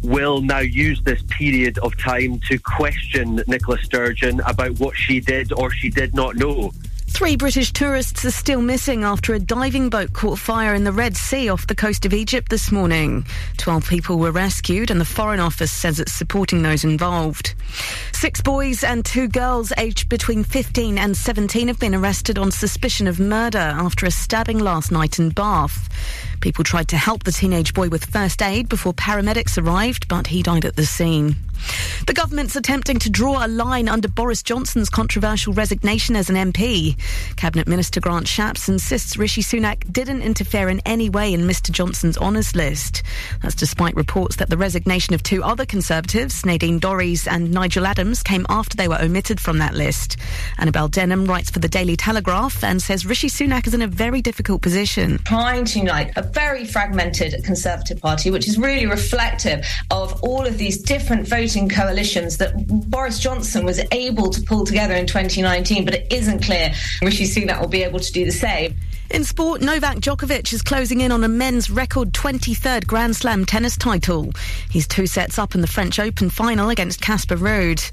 will 0.03 0.41
now 0.41 0.61
use 0.61 1.03
this 1.03 1.23
period 1.29 1.79
of 1.81 1.97
time 1.99 2.41
to 2.49 2.59
question 2.59 3.43
Nicola 3.47 3.79
Sturgeon 3.83 4.41
about 4.47 4.81
what 4.81 4.97
she 4.97 5.21
did 5.21 5.53
or 5.53 5.71
she 5.71 5.91
did 5.91 6.15
not 6.15 6.37
know. 6.37 6.73
Three 7.13 7.37
British 7.37 7.73
tourists 7.73 8.25
are 8.25 8.33
still 8.33 8.63
missing 8.63 9.05
after 9.05 9.35
a 9.35 9.39
diving 9.39 9.91
boat 9.91 10.13
caught 10.13 10.39
fire 10.39 10.75
in 10.75 10.83
the 10.83 10.91
Red 10.91 11.15
Sea 11.15 11.51
off 11.51 11.67
the 11.67 11.75
coast 11.75 12.07
of 12.07 12.15
Egypt 12.15 12.49
this 12.49 12.73
morning. 12.73 13.25
Twelve 13.59 13.87
people 13.87 14.19
were 14.19 14.33
rescued, 14.33 14.91
and 14.91 15.01
the 15.01 15.05
Foreign 15.05 15.39
Office 15.39 15.71
says 15.71 16.01
it's 16.01 16.11
supporting 16.11 16.63
those 16.63 16.85
involved. 16.85 17.55
Six 18.13 18.41
boys 18.41 18.83
and 18.83 19.05
two 19.05 19.29
girls 19.29 19.73
aged 19.77 20.09
between 20.09 20.43
15 20.43 20.99
and 20.99 21.17
17 21.17 21.69
have 21.69 21.79
been 21.79 21.95
arrested 21.95 22.39
on 22.39 22.51
suspicion 22.51 23.07
of 23.07 23.21
murder 23.21 23.59
after 23.59 24.07
a 24.07 24.11
stabbing 24.11 24.59
last 24.59 24.91
night 24.91 25.19
in 25.19 25.29
Bath. 25.29 25.91
People 26.41 26.65
tried 26.65 26.89
to 26.89 26.97
help 26.97 27.23
the 27.23 27.31
teenage 27.31 27.75
boy 27.75 27.89
with 27.89 28.07
first 28.07 28.43
aid 28.43 28.69
before 28.69 28.95
paramedics 28.95 29.63
arrived, 29.63 30.09
but 30.09 30.27
he 30.27 30.43
died 30.43 30.65
at 30.65 30.77
the 30.77 30.87
scene. 30.87 31.37
The 32.07 32.15
government's 32.15 32.57
attempting 32.57 32.99
to 33.01 33.11
draw 33.11 33.45
a 33.45 33.49
line 33.49 33.89
under 33.89 34.09
Boris 34.09 34.43
Johnson's 34.43 34.91
controversial 34.91 35.53
resignation 35.53 36.17
as 36.17 36.29
an 36.29 36.37
MP. 36.37 36.97
Cabinet 37.37 37.69
Minister 37.69 38.01
Grant 38.01 38.27
Shapps 38.27 38.69
insists 38.69 39.17
Rishi 39.17 39.43
Sunak 39.43 39.93
didn't 39.93 40.23
interfere 40.23 40.69
in 40.69 40.81
any 40.85 41.09
way 41.09 41.33
in 41.33 41.43
Mr 41.43 41.71
Johnson's 41.71 42.19
honours 42.19 42.57
list. 42.57 43.03
That's 43.43 43.55
despite 43.55 43.95
reports 43.95 44.37
that 44.37 44.51
the 44.51 44.57
resignation 44.57 45.15
of 45.15 45.23
two 45.23 45.43
other 45.43 45.65
Conservatives, 45.65 46.45
Nadine 46.45 46.81
Dorries 46.81 47.27
and 47.31 47.53
Nigel 47.53 47.87
Adams, 47.87 48.23
came 48.23 48.47
after 48.49 48.77
they 48.77 48.89
were 48.89 49.01
omitted 49.01 49.41
from 49.41 49.59
that 49.59 49.75
list. 49.75 50.17
Annabel 50.59 50.89
Denham 50.89 51.27
writes 51.27 51.51
for 51.51 51.61
the 51.61 51.69
Daily 51.69 51.97
Telegraph 51.97 52.65
and 52.65 52.83
says 52.83 53.07
Rishi 53.07 53.29
Sunak 53.29 53.67
is 53.67 53.75
in 53.75 53.83
a 53.83 53.87
very 53.87 54.21
difficult 54.21 54.63
position. 54.63 55.19
Trying 55.25 55.65
to 55.67 55.79
unite 55.79 56.13
a 56.17 56.23
very 56.23 56.65
fragmented 56.65 57.43
Conservative 57.45 58.01
Party, 58.01 58.31
which 58.31 58.49
is 58.49 58.59
really 58.59 58.87
reflective 58.87 59.65
of 59.91 60.21
all 60.23 60.47
of 60.47 60.59
these 60.59 60.83
different 60.83 61.29
voting 61.53 61.69
coalitions 61.69 62.39
that 62.39 62.55
Boris 62.89 63.19
Johnson 63.19 63.67
was 63.67 63.79
able 63.93 64.31
to 64.31 64.41
pull 64.41 64.65
together 64.65 64.95
in 64.95 65.07
2019, 65.07 65.85
but 65.85 65.93
it 65.93 66.11
isn't 66.11 66.43
clear 66.43 66.73
Rishi 67.03 67.25
Sunak 67.25 67.61
will 67.61 67.69
be 67.69 67.83
able 67.83 68.01
to 68.01 68.11
do 68.11 68.25
the 68.25 68.33
same. 68.33 68.75
In 69.13 69.25
sport, 69.25 69.61
Novak 69.61 69.99
Djokovic 69.99 70.55
is 70.55 70.63
closing 70.63 71.03
in 71.03 71.13
on 71.13 71.23
a 71.23 71.29
men's 71.29 71.69
record 71.69 72.15
23rd 72.15 72.87
Grand 72.87 73.15
Slam 73.15 73.45
tennis 73.45 73.77
title. 73.77 74.33
He's 74.71 74.89
two 74.89 75.07
sets 75.07 75.39
up 75.39 75.55
in 75.55 75.61
the 75.61 75.67
French 75.67 75.99
Open 75.99 76.31
final 76.31 76.71
against 76.71 77.03
Casper 77.03 77.37
Ruud. 77.37 77.91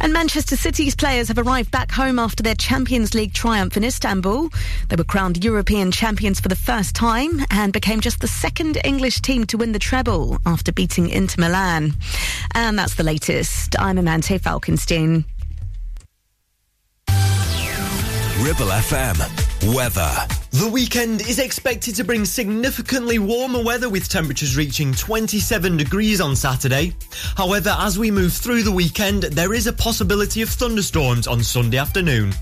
And 0.00 0.12
Manchester 0.12 0.56
City's 0.56 0.96
players 0.96 1.28
have 1.28 1.38
arrived 1.38 1.70
back 1.70 1.92
home 1.92 2.18
after 2.18 2.42
their 2.42 2.56
Champions 2.56 3.14
League 3.14 3.32
triumph 3.32 3.76
in 3.76 3.84
Istanbul. 3.84 4.50
They 4.88 4.96
were 4.96 5.04
crowned 5.04 5.44
European 5.44 5.92
champions 5.92 6.40
for 6.40 6.48
the 6.48 6.56
first 6.56 6.96
time 6.96 7.46
and 7.52 7.72
became 7.72 8.00
just 8.00 8.18
the 8.18 8.26
second 8.26 8.76
English 8.84 9.20
team 9.20 9.46
to 9.46 9.58
win 9.58 9.70
the 9.70 9.78
treble 9.78 10.38
after 10.46 10.72
beating 10.72 11.10
Inter 11.10 11.42
Milan. 11.42 11.92
And 12.56 12.76
that's 12.76 12.96
the 12.96 13.04
latest. 13.04 13.78
I'm 13.78 13.98
Amante 13.98 14.36
Falkenstein. 14.40 15.24
Ribble 18.42 18.66
FM. 18.66 19.45
Weather. 19.74 20.14
The 20.52 20.70
weekend 20.72 21.22
is 21.22 21.40
expected 21.40 21.96
to 21.96 22.04
bring 22.04 22.24
significantly 22.24 23.18
warmer 23.18 23.62
weather 23.64 23.88
with 23.88 24.08
temperatures 24.08 24.56
reaching 24.56 24.92
27 24.92 25.76
degrees 25.76 26.20
on 26.20 26.36
Saturday. 26.36 26.92
However, 27.36 27.74
as 27.80 27.98
we 27.98 28.12
move 28.12 28.32
through 28.32 28.62
the 28.62 28.70
weekend, 28.70 29.24
there 29.24 29.52
is 29.54 29.66
a 29.66 29.72
possibility 29.72 30.40
of 30.42 30.50
thunderstorms 30.50 31.26
on 31.26 31.42
Sunday 31.42 31.78
afternoon. 31.78 32.32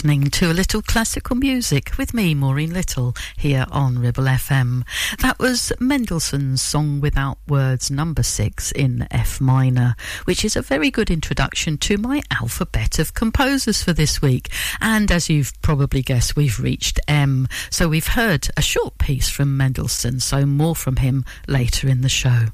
Listening 0.00 0.30
to 0.30 0.50
a 0.50 0.54
little 0.54 0.80
classical 0.80 1.36
music 1.36 1.92
with 1.98 2.14
me, 2.14 2.34
Maureen 2.34 2.72
Little, 2.72 3.14
here 3.36 3.66
on 3.70 3.98
Ribble 3.98 4.24
FM. 4.24 4.82
That 5.18 5.38
was 5.38 5.74
Mendelssohn's 5.78 6.62
Song 6.62 7.02
Without 7.02 7.36
Words, 7.46 7.90
number 7.90 8.22
six 8.22 8.72
in 8.72 9.06
F 9.10 9.42
minor, 9.42 9.96
which 10.24 10.42
is 10.42 10.56
a 10.56 10.62
very 10.62 10.90
good 10.90 11.10
introduction 11.10 11.76
to 11.78 11.98
my 11.98 12.22
alphabet 12.30 12.98
of 12.98 13.12
composers 13.12 13.82
for 13.82 13.92
this 13.92 14.22
week. 14.22 14.48
And 14.80 15.12
as 15.12 15.28
you've 15.28 15.52
probably 15.60 16.00
guessed, 16.00 16.34
we've 16.34 16.58
reached 16.58 16.98
M. 17.06 17.46
So 17.68 17.86
we've 17.86 18.06
heard 18.06 18.48
a 18.56 18.62
short 18.62 18.96
piece 18.96 19.28
from 19.28 19.58
Mendelssohn, 19.58 20.20
so 20.20 20.46
more 20.46 20.74
from 20.74 20.96
him 20.96 21.26
later 21.46 21.88
in 21.88 22.00
the 22.00 22.08
show. 22.08 22.46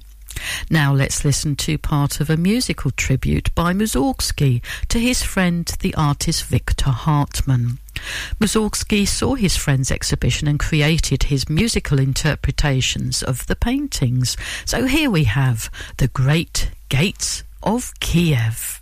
Now 0.71 0.93
let's 0.93 1.25
listen 1.25 1.57
to 1.57 1.79
part 1.79 2.21
of 2.21 2.31
a 2.31 2.37
musical 2.37 2.91
tribute 2.91 3.55
by 3.55 3.73
Mussorgsky 3.73 4.63
to 4.89 4.99
his 4.99 5.23
friend, 5.23 5.67
the 5.81 5.95
artist 5.95 6.45
Victor 6.45 6.91
Hartmann. 6.91 7.79
Mussorgsky 8.41 9.07
saw 9.07 9.35
his 9.35 9.57
friend's 9.57 9.91
exhibition 9.91 10.49
and 10.49 10.59
created 10.59 11.25
his 11.25 11.49
musical 11.49 11.99
interpretations 11.99 13.23
of 13.23 13.47
the 13.47 13.57
paintings. 13.57 14.37
So 14.65 14.87
here 14.87 15.11
we 15.11 15.25
have 15.25 15.71
The 15.97 16.09
Great 16.09 16.71
Gates 16.89 17.43
of 17.63 17.93
Kiev. 18.01 18.81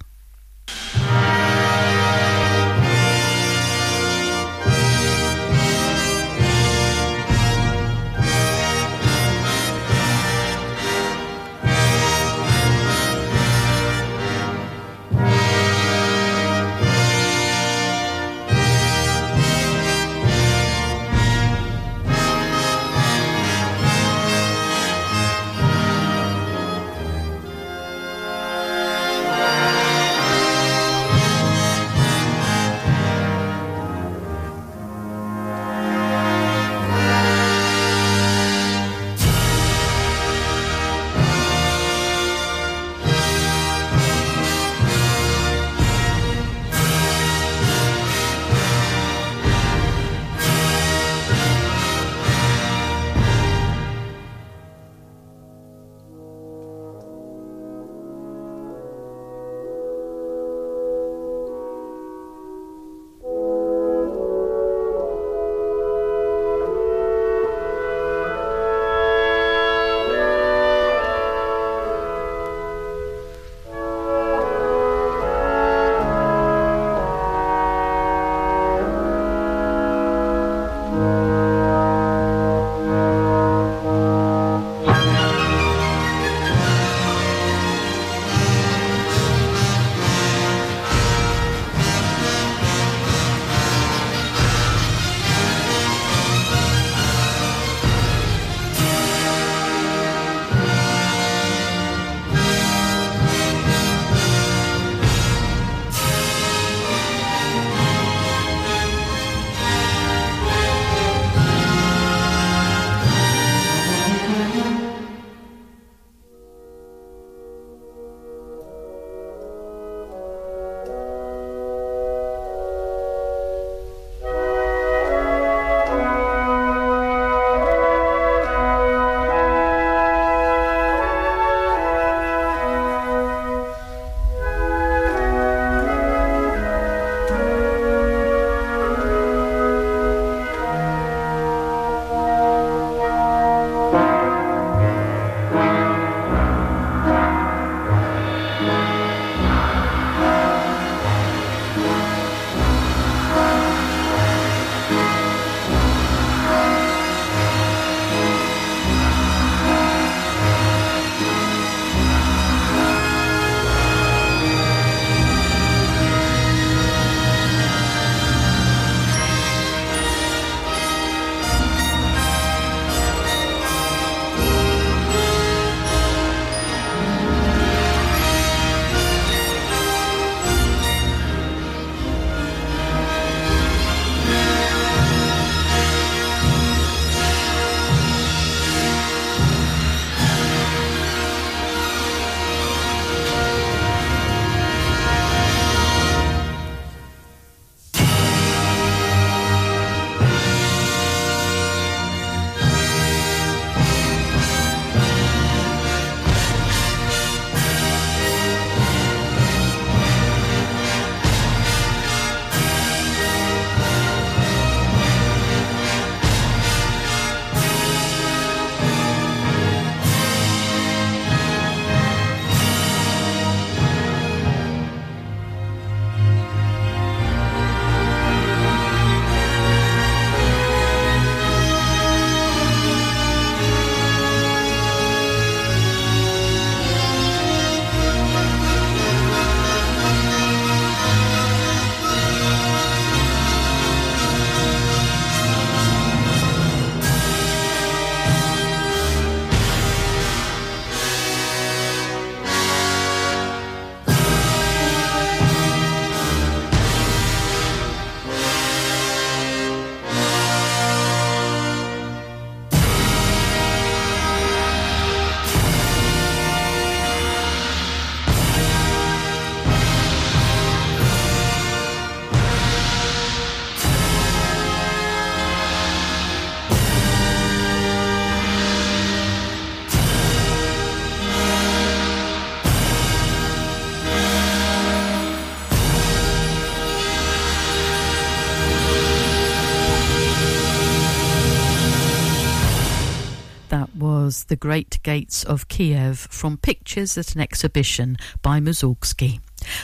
The 294.45 294.57
Great 294.57 295.03
Gates 295.03 295.45
of 295.45 295.69
Kiev 295.69 296.19
from 296.31 296.59
Pictures 296.59 297.17
at 297.17 297.35
an 297.35 297.41
Exhibition 297.41 298.17
by 298.43 298.61
Mussorgsky. 298.61 299.41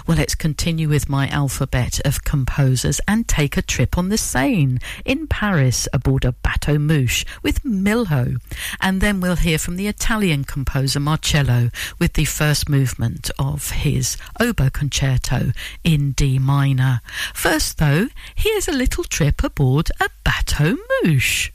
Well, 0.06 0.18
let's 0.18 0.34
continue 0.34 0.88
with 0.88 1.08
my 1.08 1.28
alphabet 1.28 2.00
of 2.04 2.24
composers 2.24 3.00
and 3.08 3.26
take 3.26 3.56
a 3.56 3.62
trip 3.62 3.96
on 3.96 4.08
the 4.08 4.18
Seine 4.18 4.78
in 5.04 5.26
Paris 5.26 5.88
aboard 5.92 6.24
a 6.24 6.32
Bateau 6.32 6.78
Mouche 6.78 7.24
with 7.42 7.62
Milhaud. 7.64 8.36
And 8.80 9.00
then 9.00 9.20
we'll 9.20 9.36
hear 9.36 9.58
from 9.58 9.76
the 9.76 9.86
Italian 9.86 10.44
composer 10.44 11.00
Marcello 11.00 11.70
with 11.98 12.12
the 12.14 12.26
first 12.26 12.68
movement 12.68 13.30
of 13.38 13.70
his 13.70 14.16
oboe 14.38 14.70
concerto 14.70 15.52
in 15.82 16.12
D 16.12 16.38
minor. 16.38 17.00
First, 17.34 17.78
though, 17.78 18.08
here's 18.34 18.68
a 18.68 18.72
little 18.72 19.04
trip 19.04 19.42
aboard 19.42 19.90
a 20.00 20.08
Bateau 20.24 20.76
Mouche. 21.02 21.50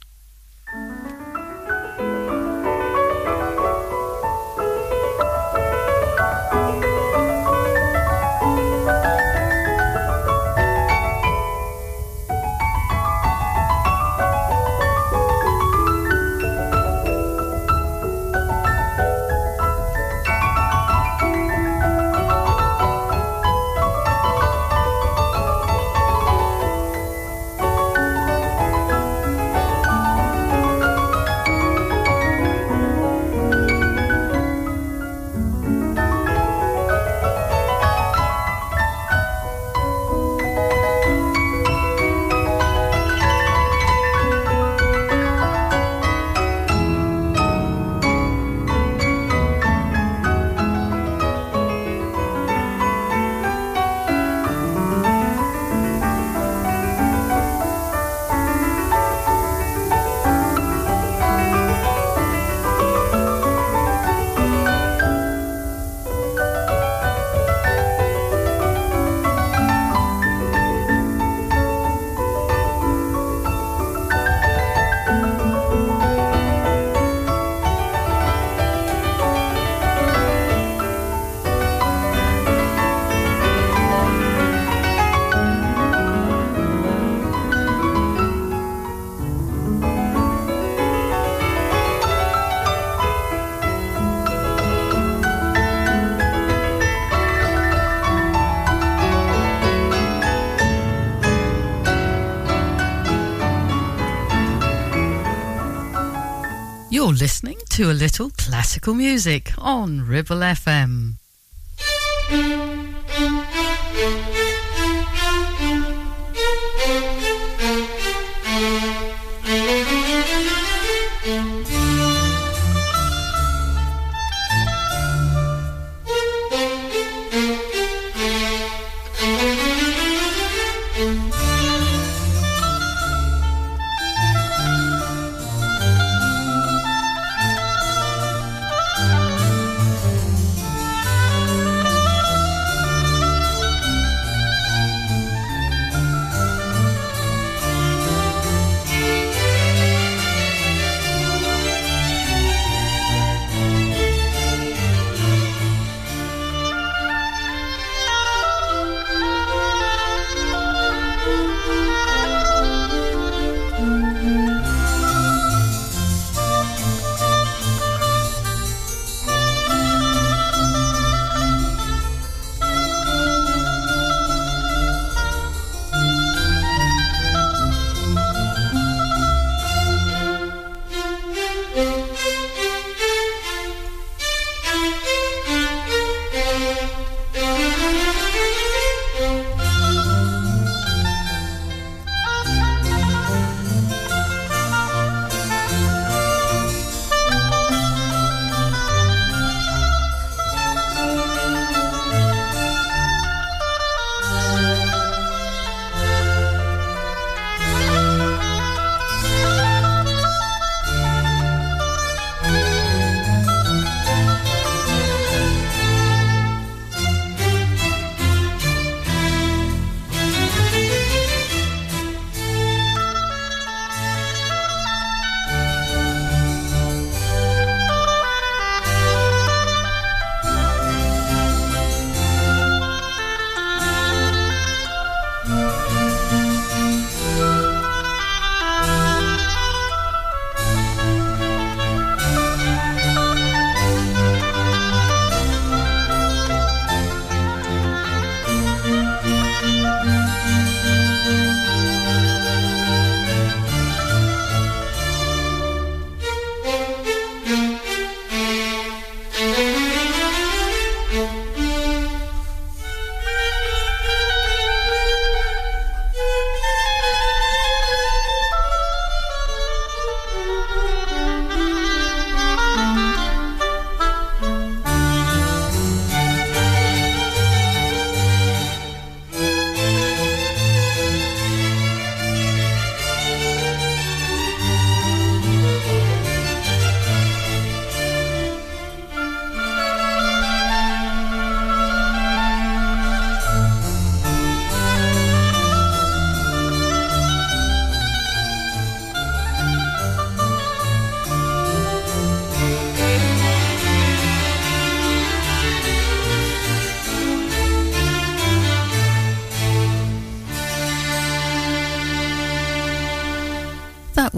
Listening 107.36 107.60
to 107.68 107.90
a 107.90 107.92
little 107.92 108.30
classical 108.38 108.94
music 108.94 109.52
on 109.58 110.00
Ribble 110.06 110.38
FM. 110.38 111.15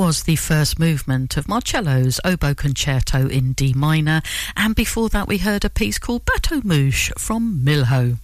Was 0.08 0.22
the 0.22 0.36
first 0.36 0.78
movement 0.78 1.36
of 1.36 1.46
Marcello's 1.46 2.18
Oboe 2.24 2.54
Concerto 2.54 3.28
in 3.28 3.52
D 3.52 3.74
minor, 3.74 4.22
and 4.56 4.74
before 4.74 5.10
that 5.10 5.28
we 5.28 5.36
heard 5.36 5.66
a 5.66 5.68
piece 5.68 5.98
called 5.98 6.24
Bateau 6.24 6.62
Mouche 6.62 7.12
from 7.18 7.60
Milhaud. 7.62 8.16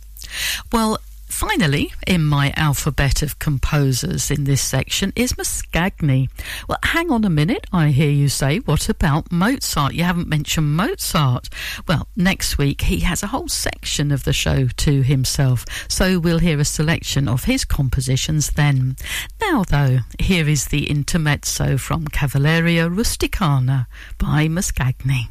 Well, 0.72 0.96
Finally, 1.26 1.92
in 2.06 2.24
my 2.24 2.52
alphabet 2.56 3.22
of 3.22 3.38
composers 3.38 4.30
in 4.30 4.44
this 4.44 4.62
section 4.62 5.12
is 5.16 5.32
Mascagni. 5.34 6.28
Well, 6.68 6.78
hang 6.82 7.10
on 7.10 7.24
a 7.24 7.30
minute, 7.30 7.66
I 7.72 7.88
hear 7.88 8.10
you 8.10 8.28
say, 8.28 8.58
what 8.58 8.88
about 8.88 9.32
Mozart? 9.32 9.94
You 9.94 10.04
haven't 10.04 10.28
mentioned 10.28 10.76
Mozart. 10.76 11.48
Well, 11.88 12.08
next 12.16 12.56
week 12.56 12.82
he 12.82 13.00
has 13.00 13.22
a 13.22 13.28
whole 13.28 13.48
section 13.48 14.12
of 14.12 14.24
the 14.24 14.32
show 14.32 14.68
to 14.68 15.02
himself, 15.02 15.64
so 15.88 16.18
we'll 16.18 16.38
hear 16.38 16.60
a 16.60 16.64
selection 16.64 17.28
of 17.28 17.44
his 17.44 17.64
compositions 17.64 18.50
then. 18.52 18.96
Now, 19.40 19.64
though, 19.64 19.98
here 20.18 20.48
is 20.48 20.66
the 20.66 20.88
intermezzo 20.88 21.78
from 21.78 22.06
Cavalleria 22.08 22.88
Rusticana 22.88 23.86
by 24.18 24.46
Mascagni. 24.46 25.28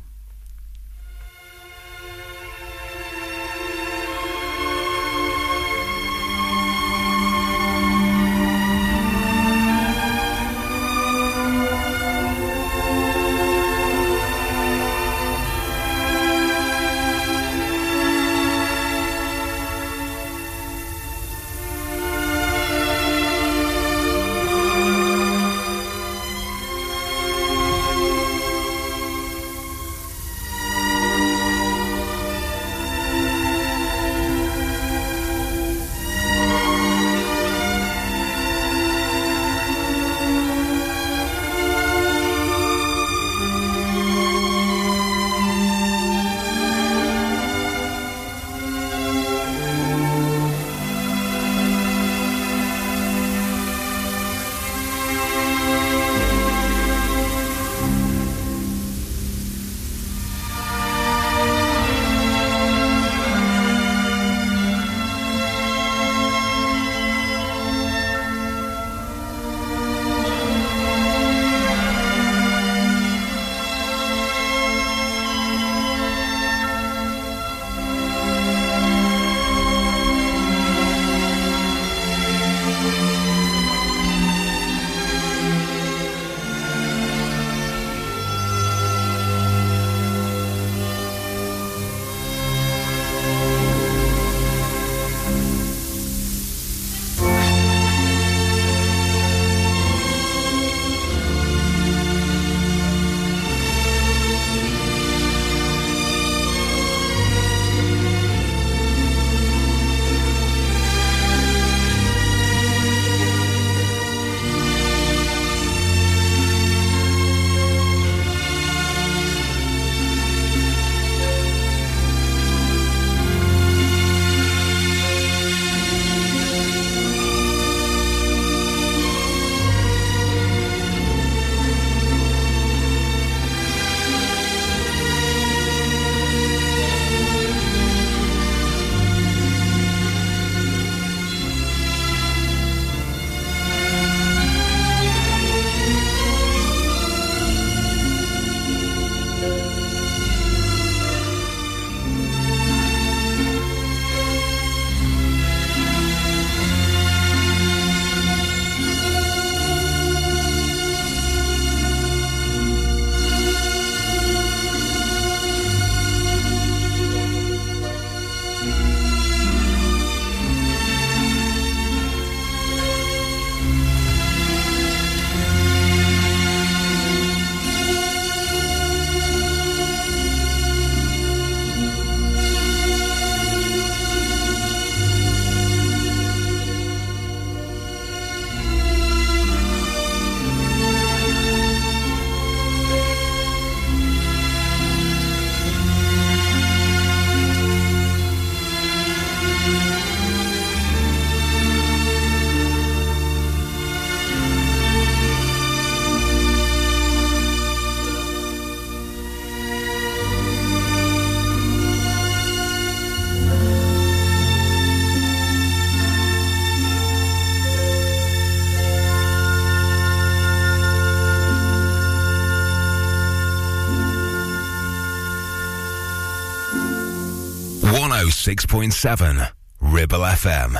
Six 228.54 228.68
point 228.68 228.94
seven 228.94 229.42
Ribble 229.82 230.20
FM. 230.20 230.76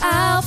Help! 0.00 0.44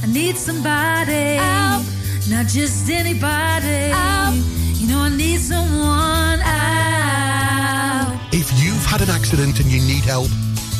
I 0.00 0.06
need 0.06 0.36
somebody. 0.36 1.34
Help! 1.42 1.84
Not 2.30 2.46
just 2.46 2.88
anybody. 2.88 3.90
Help! 3.90 4.36
You 4.78 4.86
know, 4.86 5.00
I 5.00 5.08
need 5.08 5.40
someone. 5.40 6.38
Help! 6.38 8.20
If 8.32 8.48
you've 8.62 8.86
had 8.86 9.00
an 9.00 9.10
accident 9.10 9.58
and 9.58 9.68
you 9.72 9.80
need 9.80 10.04
help, 10.04 10.30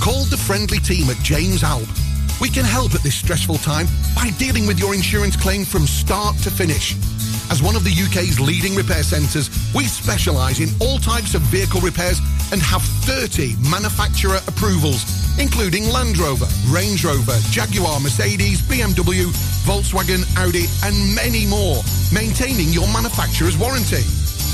call 0.01 0.23
the 0.27 0.37
friendly 0.37 0.79
team 0.79 1.11
at 1.11 1.17
James 1.25 1.63
Alpe. 1.63 1.91
We 2.41 2.49
can 2.49 2.65
help 2.65 2.95
at 2.95 3.03
this 3.03 3.17
stressful 3.17 3.59
time 3.59 3.89
by 4.15 4.31
dealing 4.39 4.69
with 4.69 4.79
your 4.79 4.95
insurance 4.95 5.35
claim 5.35 5.65
from 5.65 5.85
start 5.89 6.37
to 6.45 6.51
finish. 6.53 6.95
As 7.51 7.61
one 7.61 7.75
of 7.75 7.83
the 7.83 7.91
UK's 7.91 8.39
leading 8.39 8.77
repair 8.77 9.03
centres, 9.03 9.51
we 9.75 9.85
specialise 9.85 10.61
in 10.61 10.69
all 10.81 10.99
types 10.99 11.35
of 11.35 11.41
vehicle 11.43 11.81
repairs 11.81 12.21
and 12.53 12.63
have 12.63 12.83
30 13.05 13.57
manufacturer 13.71 14.41
approvals, 14.47 15.05
including 15.39 15.89
Land 15.91 16.19
Rover, 16.19 16.47
Range 16.69 17.03
Rover, 17.05 17.37
Jaguar, 17.51 18.01
Mercedes, 18.01 18.63
BMW, 18.63 19.29
Volkswagen, 19.65 20.25
Audi, 20.39 20.67
and 20.85 20.95
many 21.15 21.47
more, 21.47 21.83
maintaining 22.13 22.69
your 22.69 22.87
manufacturer's 22.93 23.57
warranty. 23.57 24.05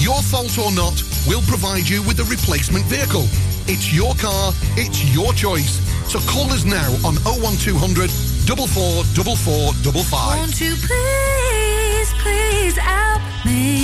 Your 0.03 0.21
fault 0.23 0.59
or 0.59 0.73
not, 0.73 1.03
we'll 1.29 1.47
provide 1.47 1.89
you 1.89 2.03
with 2.03 2.19
a 2.21 2.25
replacement 2.25 2.85
vehicle. 2.87 3.27
It's 3.67 3.95
your 3.95 4.15
car, 4.17 4.53
it's 4.77 5.05
your 5.15 5.33
choice. 5.33 5.79
So 6.11 6.19
call 6.31 6.51
us 6.53 6.65
now 6.65 6.91
on 7.07 7.17
01200 7.25 8.11
444455. 8.45 10.39
Won't 10.39 10.61
you 10.61 10.75
please, 10.77 12.13
please 12.21 12.77
help 12.77 13.23
me? 13.47 13.84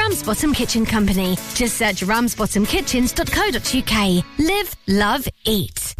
Ramsbottom 0.00 0.54
Kitchen 0.54 0.86
Company. 0.86 1.36
Just 1.52 1.76
search 1.76 2.02
ramsbottomkitchens.co.uk. 2.02 4.24
Live, 4.38 4.74
love, 4.88 5.28
eat. 5.44 5.99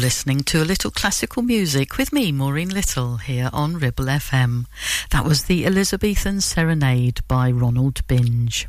Listening 0.00 0.40
to 0.40 0.62
a 0.62 0.64
little 0.64 0.90
classical 0.90 1.42
music 1.42 1.98
with 1.98 2.10
me, 2.10 2.32
Maureen 2.32 2.70
Little, 2.70 3.18
here 3.18 3.50
on 3.52 3.76
Ribble 3.76 4.06
FM. 4.06 4.64
That 5.10 5.26
was 5.26 5.44
the 5.44 5.66
Elizabethan 5.66 6.40
Serenade 6.40 7.20
by 7.28 7.50
Ronald 7.50 8.06
Binge. 8.06 8.66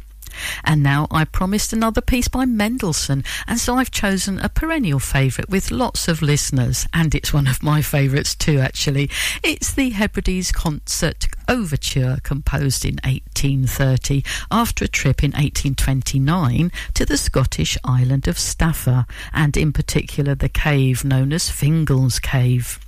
And 0.66 0.84
now 0.84 1.08
I 1.10 1.24
promised 1.24 1.72
another 1.72 2.02
piece 2.02 2.28
by 2.28 2.46
Mendelssohn, 2.46 3.24
and 3.48 3.60
so 3.60 3.76
I've 3.76 3.92
chosen 3.92 4.40
a 4.40 4.50
perennial 4.50 5.00
favourite 5.00 5.50
with 5.50 5.72
lots 5.72 6.10
of 6.10 6.22
listeners, 6.22 6.86
and 6.94 7.16
it's 7.16 7.34
one 7.34 7.48
of 7.48 7.64
my 7.64 7.82
favourites 7.82 8.36
too, 8.36 8.60
actually. 8.60 9.10
It's 9.42 9.74
the 9.74 9.92
Hebrides 9.92 10.52
Concert 10.52 11.31
Overture, 11.52 12.20
composed 12.24 12.86
in 12.86 12.96
1830 13.04 14.24
after 14.50 14.86
a 14.86 14.88
trip 14.88 15.22
in 15.22 15.32
1829 15.32 16.72
to 16.94 17.06
the 17.06 17.18
Scottish 17.18 17.78
island 17.84 18.30
of 18.30 18.38
Staffa, 18.38 19.06
and 19.34 19.58
in 19.58 19.74
particular 19.74 20.34
the 20.34 20.48
cave 20.48 21.04
known 21.04 21.34
as 21.34 21.50
Fingal's 21.50 22.20
Cave. 22.20 22.80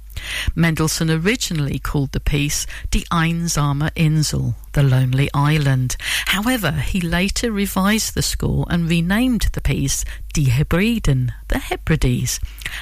Mendelssohn 0.56 1.10
originally 1.10 1.80
called 1.80 2.12
the 2.12 2.20
piece 2.20 2.66
Die 2.92 3.04
Einsame 3.12 3.90
Insel, 3.96 4.56
the 4.74 4.84
Lonely 4.84 5.30
Island. 5.34 5.96
However, 6.28 6.72
he 6.72 7.02
later 7.02 7.52
revised 7.52 8.14
the 8.14 8.22
score 8.22 8.66
and 8.70 8.90
renamed 8.90 9.48
the 9.54 9.62
piece 9.62 10.04
Die 10.34 10.50
Hebriden, 10.50 11.32
the 11.48 11.60
Hebrides. 11.60 12.40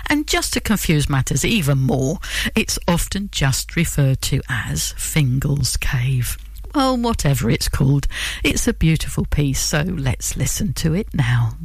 And 0.07 0.27
just 0.27 0.53
to 0.53 0.61
confuse 0.61 1.09
matters 1.09 1.43
even 1.45 1.79
more, 1.79 2.19
it's 2.55 2.79
often 2.87 3.29
just 3.31 3.75
referred 3.75 4.21
to 4.23 4.41
as 4.49 4.93
Fingal's 4.93 5.77
Cave. 5.77 6.37
Well, 6.73 6.95
whatever 6.95 7.49
it's 7.49 7.67
called, 7.67 8.07
it's 8.43 8.67
a 8.67 8.73
beautiful 8.73 9.25
piece, 9.25 9.59
so 9.59 9.81
let's 9.81 10.37
listen 10.37 10.73
to 10.75 10.93
it 10.93 11.13
now. 11.13 11.57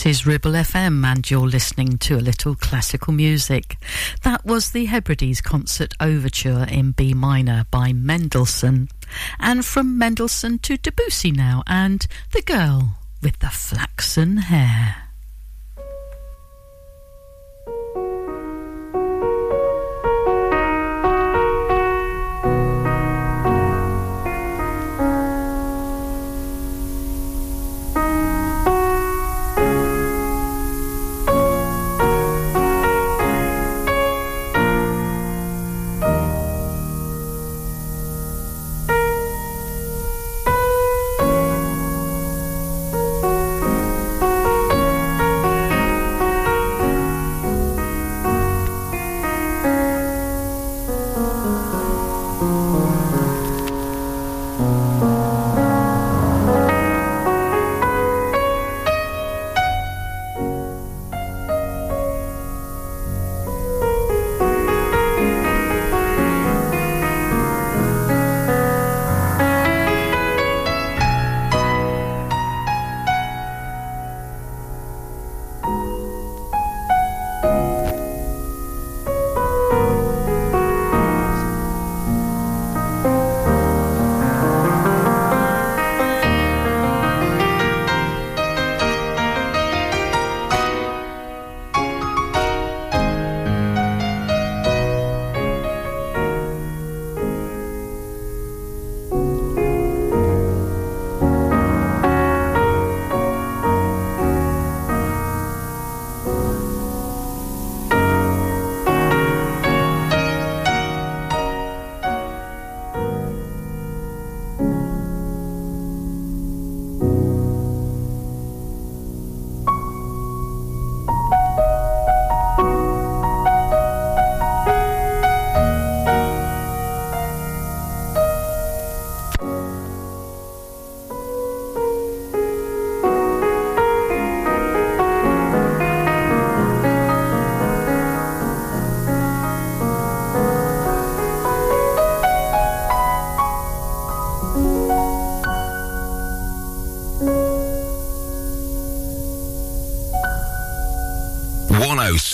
This 0.00 0.20
is 0.20 0.26
Ribble 0.26 0.52
FM, 0.52 1.04
and 1.04 1.30
you're 1.30 1.46
listening 1.46 1.98
to 1.98 2.16
a 2.16 2.24
little 2.24 2.54
classical 2.54 3.12
music. 3.12 3.76
That 4.22 4.46
was 4.46 4.70
the 4.70 4.86
Hebrides 4.86 5.42
Concert 5.42 5.92
Overture 6.00 6.64
in 6.70 6.92
B 6.92 7.12
minor 7.12 7.66
by 7.70 7.92
Mendelssohn. 7.92 8.88
And 9.38 9.62
from 9.62 9.98
Mendelssohn 9.98 10.60
to 10.60 10.78
Debussy 10.78 11.32
now, 11.32 11.62
and 11.66 12.06
The 12.32 12.40
Girl 12.40 12.96
with 13.20 13.40
the 13.40 13.50
Flaxen 13.50 14.38
Hair. 14.38 15.09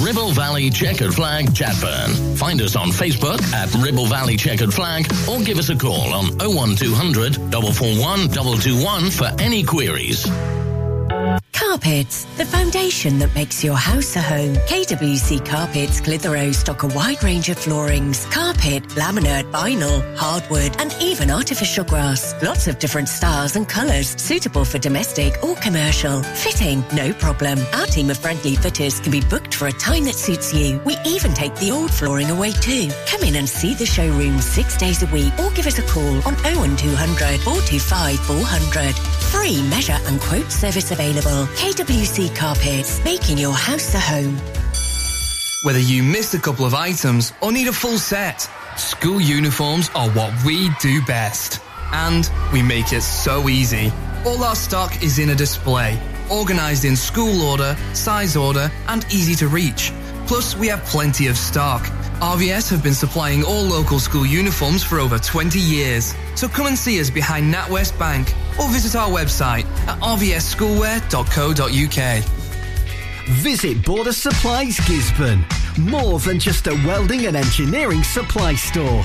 Ribble 0.00 0.32
Valley 0.32 0.70
Checkered 0.70 1.14
Flag 1.14 1.46
Chatburn. 1.46 2.36
Find 2.38 2.60
us 2.60 2.76
on 2.76 2.88
Facebook 2.88 3.42
at 3.52 3.72
Ribble 3.82 4.06
Valley 4.06 4.36
Checkered 4.36 4.72
Flag 4.72 5.06
or 5.28 5.40
give 5.40 5.58
us 5.58 5.70
a 5.70 5.76
call 5.76 6.12
on 6.12 6.26
01200 6.38 7.36
441 7.36 8.28
221 8.28 9.10
for 9.10 9.30
any 9.40 9.62
queries. 9.62 10.26
Carpets, 11.52 12.24
the 12.36 12.44
foundation 12.44 13.18
that 13.18 13.34
makes 13.34 13.62
your 13.62 13.76
house 13.76 14.16
a 14.16 14.22
home. 14.22 14.54
KWC 14.66 15.44
Carpets 15.44 16.00
Clitheroe 16.00 16.52
stock 16.52 16.82
a 16.82 16.86
wide 16.88 17.22
range 17.22 17.48
of 17.48 17.58
floorings, 17.58 18.24
carpet, 18.26 18.82
laminate, 18.90 19.50
vinyl, 19.52 20.16
hardwood, 20.16 20.78
and 20.80 20.94
even 21.00 21.30
artificial 21.30 21.84
grass. 21.84 22.34
Lots 22.42 22.66
of 22.66 22.78
different 22.78 23.08
styles 23.08 23.56
and 23.56 23.68
colours, 23.68 24.08
suitable 24.20 24.64
for 24.64 24.78
domestic 24.78 25.42
or 25.42 25.54
commercial. 25.56 26.22
Fitting, 26.22 26.82
no 26.94 27.12
problem. 27.14 27.58
Our 27.74 27.86
team 27.86 28.10
of 28.10 28.18
friendly 28.18 28.56
fitters 28.56 29.00
can 29.00 29.12
be 29.12 29.20
booked 29.20 29.45
for 29.56 29.68
a 29.68 29.72
time 29.72 30.04
that 30.04 30.14
suits 30.14 30.52
you. 30.52 30.78
We 30.84 30.96
even 31.06 31.32
take 31.32 31.54
the 31.56 31.70
old 31.70 31.90
flooring 31.90 32.30
away 32.30 32.52
too. 32.52 32.90
Come 33.06 33.22
in 33.22 33.36
and 33.36 33.48
see 33.48 33.74
the 33.74 33.86
showroom 33.86 34.40
six 34.40 34.76
days 34.76 35.02
a 35.02 35.06
week 35.06 35.32
or 35.38 35.50
give 35.52 35.66
us 35.66 35.78
a 35.78 35.82
call 35.82 36.16
on 36.28 36.34
01200 36.44 37.40
425 37.40 38.18
400. 38.20 38.94
Free 39.32 39.62
measure 39.68 39.98
and 40.06 40.20
quote 40.20 40.52
service 40.52 40.90
available. 40.90 41.46
KWC 41.56 42.36
Carpets, 42.36 43.02
making 43.02 43.38
your 43.38 43.54
house 43.54 43.94
a 43.94 43.98
home. 43.98 44.36
Whether 45.64 45.80
you 45.80 46.02
missed 46.02 46.34
a 46.34 46.38
couple 46.38 46.66
of 46.66 46.74
items 46.74 47.32
or 47.40 47.50
need 47.50 47.68
a 47.68 47.72
full 47.72 47.98
set, 47.98 48.48
school 48.76 49.20
uniforms 49.20 49.90
are 49.94 50.10
what 50.10 50.32
we 50.44 50.68
do 50.80 51.02
best. 51.06 51.60
And 51.92 52.30
we 52.52 52.62
make 52.62 52.92
it 52.92 53.02
so 53.02 53.48
easy. 53.48 53.90
All 54.26 54.44
our 54.44 54.56
stock 54.56 55.02
is 55.02 55.18
in 55.18 55.30
a 55.30 55.34
display, 55.34 55.98
organized 56.30 56.84
in 56.84 56.94
school 56.96 57.42
order, 57.42 57.76
size 57.92 58.36
order, 58.36 58.70
and 58.88 59.04
easy 59.12 59.34
to 59.36 59.46
reach. 59.48 59.92
Plus, 60.26 60.56
we 60.56 60.66
have 60.68 60.82
plenty 60.84 61.26
of 61.28 61.36
stock. 61.36 61.82
RVS 62.20 62.70
have 62.70 62.82
been 62.82 62.94
supplying 62.94 63.44
all 63.44 63.62
local 63.62 63.98
school 63.98 64.24
uniforms 64.24 64.82
for 64.82 64.98
over 64.98 65.18
20 65.18 65.60
years. 65.60 66.14
So 66.34 66.48
come 66.48 66.66
and 66.66 66.78
see 66.78 66.98
us 67.00 67.10
behind 67.10 67.54
NatWest 67.54 67.98
Bank 67.98 68.32
or 68.58 68.68
visit 68.68 68.96
our 68.96 69.08
website 69.08 69.66
at 69.86 70.00
rvsschoolwear.co.uk. 70.00 72.24
Visit 73.42 73.84
Border 73.84 74.12
Supplies 74.12 74.78
Gisburn. 74.78 75.44
More 75.78 76.18
than 76.20 76.38
just 76.38 76.68
a 76.68 76.74
welding 76.86 77.26
and 77.26 77.36
engineering 77.36 78.02
supply 78.02 78.54
store. 78.54 79.04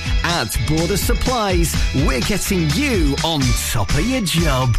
At 0.23 0.55
Border 0.67 0.97
Supplies, 0.97 1.75
we're 2.05 2.21
getting 2.21 2.69
you 2.71 3.15
on 3.23 3.41
top 3.71 3.89
of 3.93 4.05
your 4.05 4.21
job. 4.21 4.77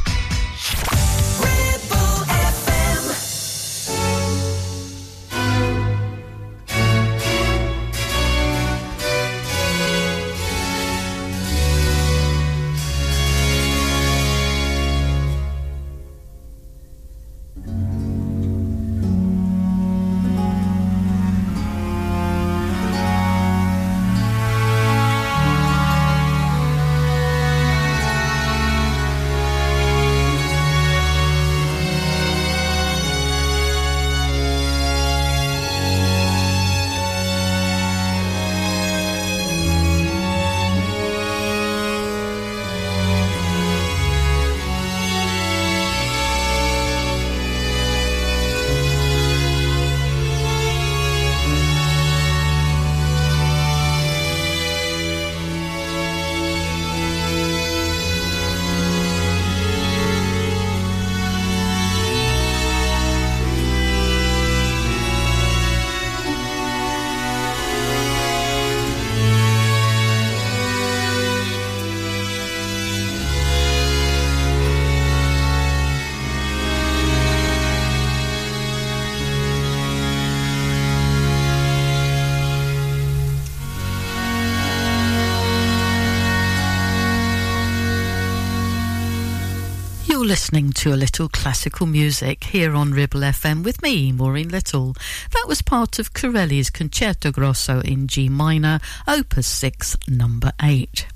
Listening 90.53 90.71
to 90.71 90.93
a 90.93 91.01
little 91.01 91.31
classical 91.31 91.87
music 91.87 92.45
here 92.45 92.75
on 92.75 92.93
Ribble 92.93 93.21
FM 93.21 93.65
with 93.65 93.81
me, 93.81 94.13
Maureen 94.13 94.51
Little. 94.51 94.95
That 95.31 95.47
was 95.49 95.63
part 95.63 95.99
of 95.99 96.13
Corelli's 96.13 96.69
Concerto 96.69 97.33
Grosso 97.33 97.81
in 97.81 98.07
G 98.07 98.29
minor, 98.29 98.79
Opus 99.09 99.47
6, 99.47 99.97
number 100.09 100.53
8. 100.63 101.07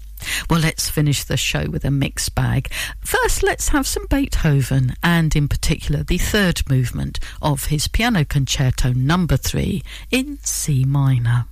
Well, 0.48 0.60
let's 0.60 0.88
finish 0.88 1.22
the 1.22 1.36
show 1.36 1.68
with 1.68 1.84
a 1.84 1.90
mixed 1.90 2.34
bag. 2.34 2.72
First, 3.02 3.42
let's 3.42 3.68
have 3.68 3.86
some 3.86 4.06
Beethoven, 4.08 4.94
and 5.02 5.36
in 5.36 5.48
particular 5.48 6.02
the 6.02 6.16
third 6.16 6.62
movement 6.70 7.18
of 7.42 7.66
his 7.66 7.88
Piano 7.88 8.24
Concerto 8.24 8.94
number 8.94 9.36
3 9.36 9.82
in 10.10 10.38
C 10.44 10.86
minor. 10.86 11.44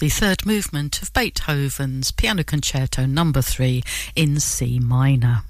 The 0.00 0.08
third 0.08 0.46
movement 0.46 1.02
of 1.02 1.12
Beethoven's 1.12 2.10
Piano 2.10 2.42
Concerto 2.42 3.04
number 3.04 3.42
3 3.42 3.82
in 4.16 4.40
C 4.40 4.78
minor. 4.78 5.42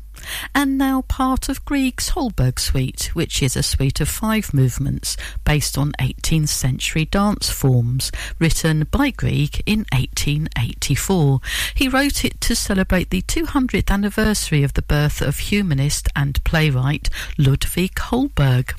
And 0.52 0.76
now 0.76 1.02
part 1.02 1.48
of 1.48 1.64
Grieg's 1.64 2.10
Holberg 2.10 2.58
Suite, 2.58 3.14
which 3.14 3.44
is 3.44 3.56
a 3.56 3.62
suite 3.62 4.00
of 4.00 4.08
five 4.08 4.52
movements 4.52 5.16
based 5.44 5.78
on 5.78 5.92
18th 6.00 6.48
century 6.48 7.04
dance 7.04 7.48
forms, 7.48 8.10
written 8.40 8.88
by 8.90 9.10
Grieg 9.10 9.62
in 9.66 9.86
1884. 9.92 11.40
He 11.76 11.88
wrote 11.88 12.24
it 12.24 12.40
to 12.40 12.56
celebrate 12.56 13.10
the 13.10 13.22
200th 13.22 13.88
anniversary 13.88 14.64
of 14.64 14.74
the 14.74 14.82
birth 14.82 15.22
of 15.22 15.38
humanist 15.38 16.08
and 16.16 16.42
playwright 16.42 17.08
Ludwig 17.38 17.94
Holberg. 17.94 18.74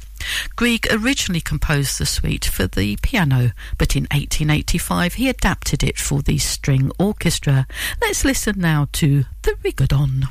Grieg 0.55 0.87
originally 0.91 1.41
composed 1.41 1.99
the 1.99 2.05
suite 2.05 2.45
for 2.45 2.67
the 2.67 2.97
piano, 3.01 3.51
but 3.77 3.95
in 3.95 4.03
1885 4.03 5.15
he 5.15 5.29
adapted 5.29 5.83
it 5.83 5.97
for 5.97 6.21
the 6.21 6.37
string 6.37 6.91
orchestra. 6.99 7.67
Let's 8.01 8.25
listen 8.25 8.59
now 8.59 8.87
to 8.93 9.25
the 9.43 9.55
Rigodon. 9.63 10.27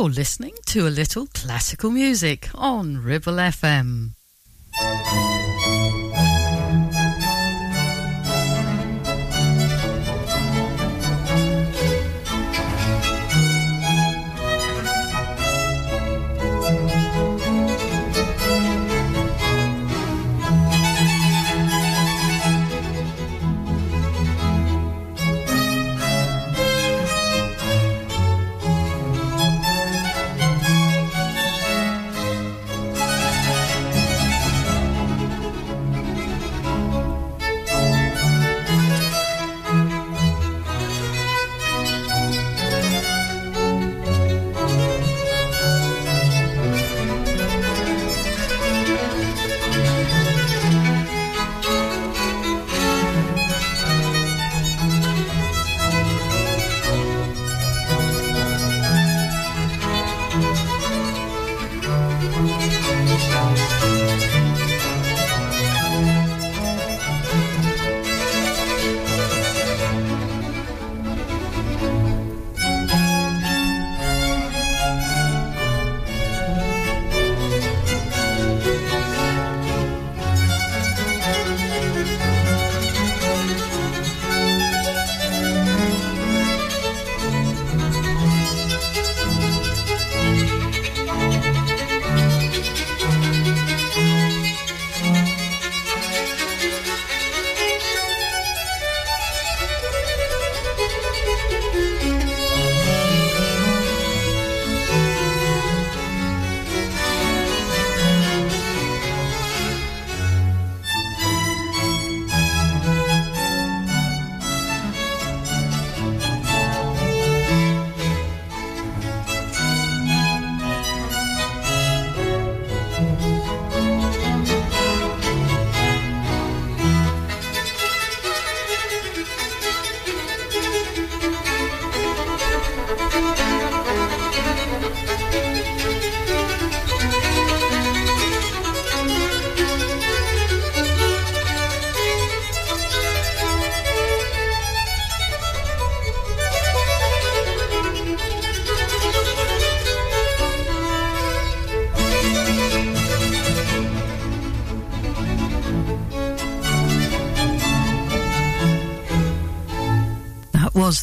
You're 0.00 0.08
listening 0.08 0.54
to 0.68 0.86
a 0.86 0.88
little 0.88 1.26
classical 1.26 1.90
music 1.90 2.48
on 2.54 3.02
Ribble 3.02 3.34
FM. 3.34 3.99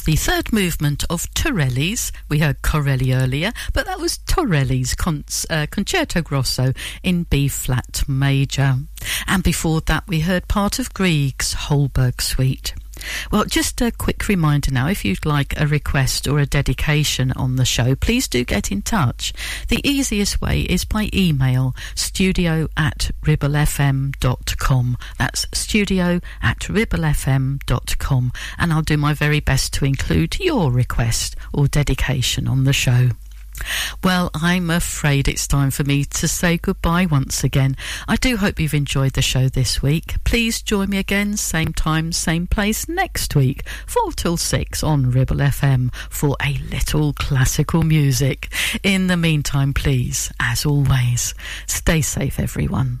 The 0.08 0.16
third 0.16 0.54
movement 0.54 1.04
of 1.10 1.28
Torelli's. 1.34 2.12
We 2.30 2.38
heard 2.38 2.62
Corelli 2.62 3.12
earlier, 3.12 3.52
but 3.74 3.84
that 3.84 4.00
was 4.00 4.16
Torelli's 4.16 4.96
uh, 5.50 5.66
Concerto 5.70 6.22
Grosso 6.22 6.72
in 7.02 7.24
B 7.24 7.46
flat 7.46 8.04
major. 8.08 8.76
And 9.26 9.42
before 9.42 9.82
that, 9.82 10.08
we 10.08 10.20
heard 10.20 10.48
part 10.48 10.78
of 10.78 10.94
Grieg's 10.94 11.52
Holberg 11.52 12.22
Suite. 12.22 12.72
Well, 13.30 13.44
just 13.44 13.80
a 13.80 13.92
quick 13.92 14.28
reminder 14.28 14.70
now 14.70 14.88
if 14.88 15.04
you'd 15.04 15.26
like 15.26 15.58
a 15.58 15.66
request 15.66 16.26
or 16.26 16.38
a 16.38 16.46
dedication 16.46 17.32
on 17.32 17.56
the 17.56 17.64
show, 17.64 17.94
please 17.94 18.28
do 18.28 18.44
get 18.44 18.72
in 18.72 18.82
touch. 18.82 19.32
The 19.68 19.80
easiest 19.88 20.40
way 20.40 20.60
is 20.60 20.84
by 20.84 21.10
email 21.12 21.74
studio 21.94 22.68
at 22.76 23.10
ribblefm.com. 23.22 24.98
That's 25.18 25.46
studio 25.52 26.20
at 26.42 26.58
ribblefm.com, 26.60 28.32
and 28.58 28.72
I'll 28.72 28.82
do 28.82 28.96
my 28.96 29.14
very 29.14 29.40
best 29.40 29.72
to 29.74 29.84
include 29.84 30.38
your 30.40 30.72
request 30.72 31.36
or 31.52 31.68
dedication 31.68 32.48
on 32.48 32.64
the 32.64 32.72
show. 32.72 33.10
Well, 34.02 34.30
I'm 34.34 34.70
afraid 34.70 35.28
it's 35.28 35.46
time 35.46 35.70
for 35.70 35.84
me 35.84 36.04
to 36.04 36.28
say 36.28 36.56
goodbye 36.58 37.06
once 37.06 37.44
again. 37.44 37.76
I 38.06 38.16
do 38.16 38.36
hope 38.36 38.60
you've 38.60 38.74
enjoyed 38.74 39.12
the 39.12 39.22
show 39.22 39.48
this 39.48 39.82
week. 39.82 40.16
Please 40.24 40.62
join 40.62 40.90
me 40.90 40.98
again, 40.98 41.36
same 41.36 41.72
time, 41.72 42.12
same 42.12 42.46
place 42.46 42.88
next 42.88 43.34
week, 43.34 43.68
4 43.86 44.12
till 44.12 44.36
6 44.36 44.82
on 44.82 45.10
Ribble 45.10 45.36
FM 45.36 45.94
for 46.10 46.36
a 46.44 46.58
little 46.70 47.12
classical 47.12 47.82
music. 47.82 48.52
In 48.82 49.06
the 49.06 49.16
meantime, 49.16 49.74
please, 49.74 50.32
as 50.40 50.64
always, 50.64 51.34
stay 51.66 52.00
safe, 52.00 52.38
everyone. 52.38 53.00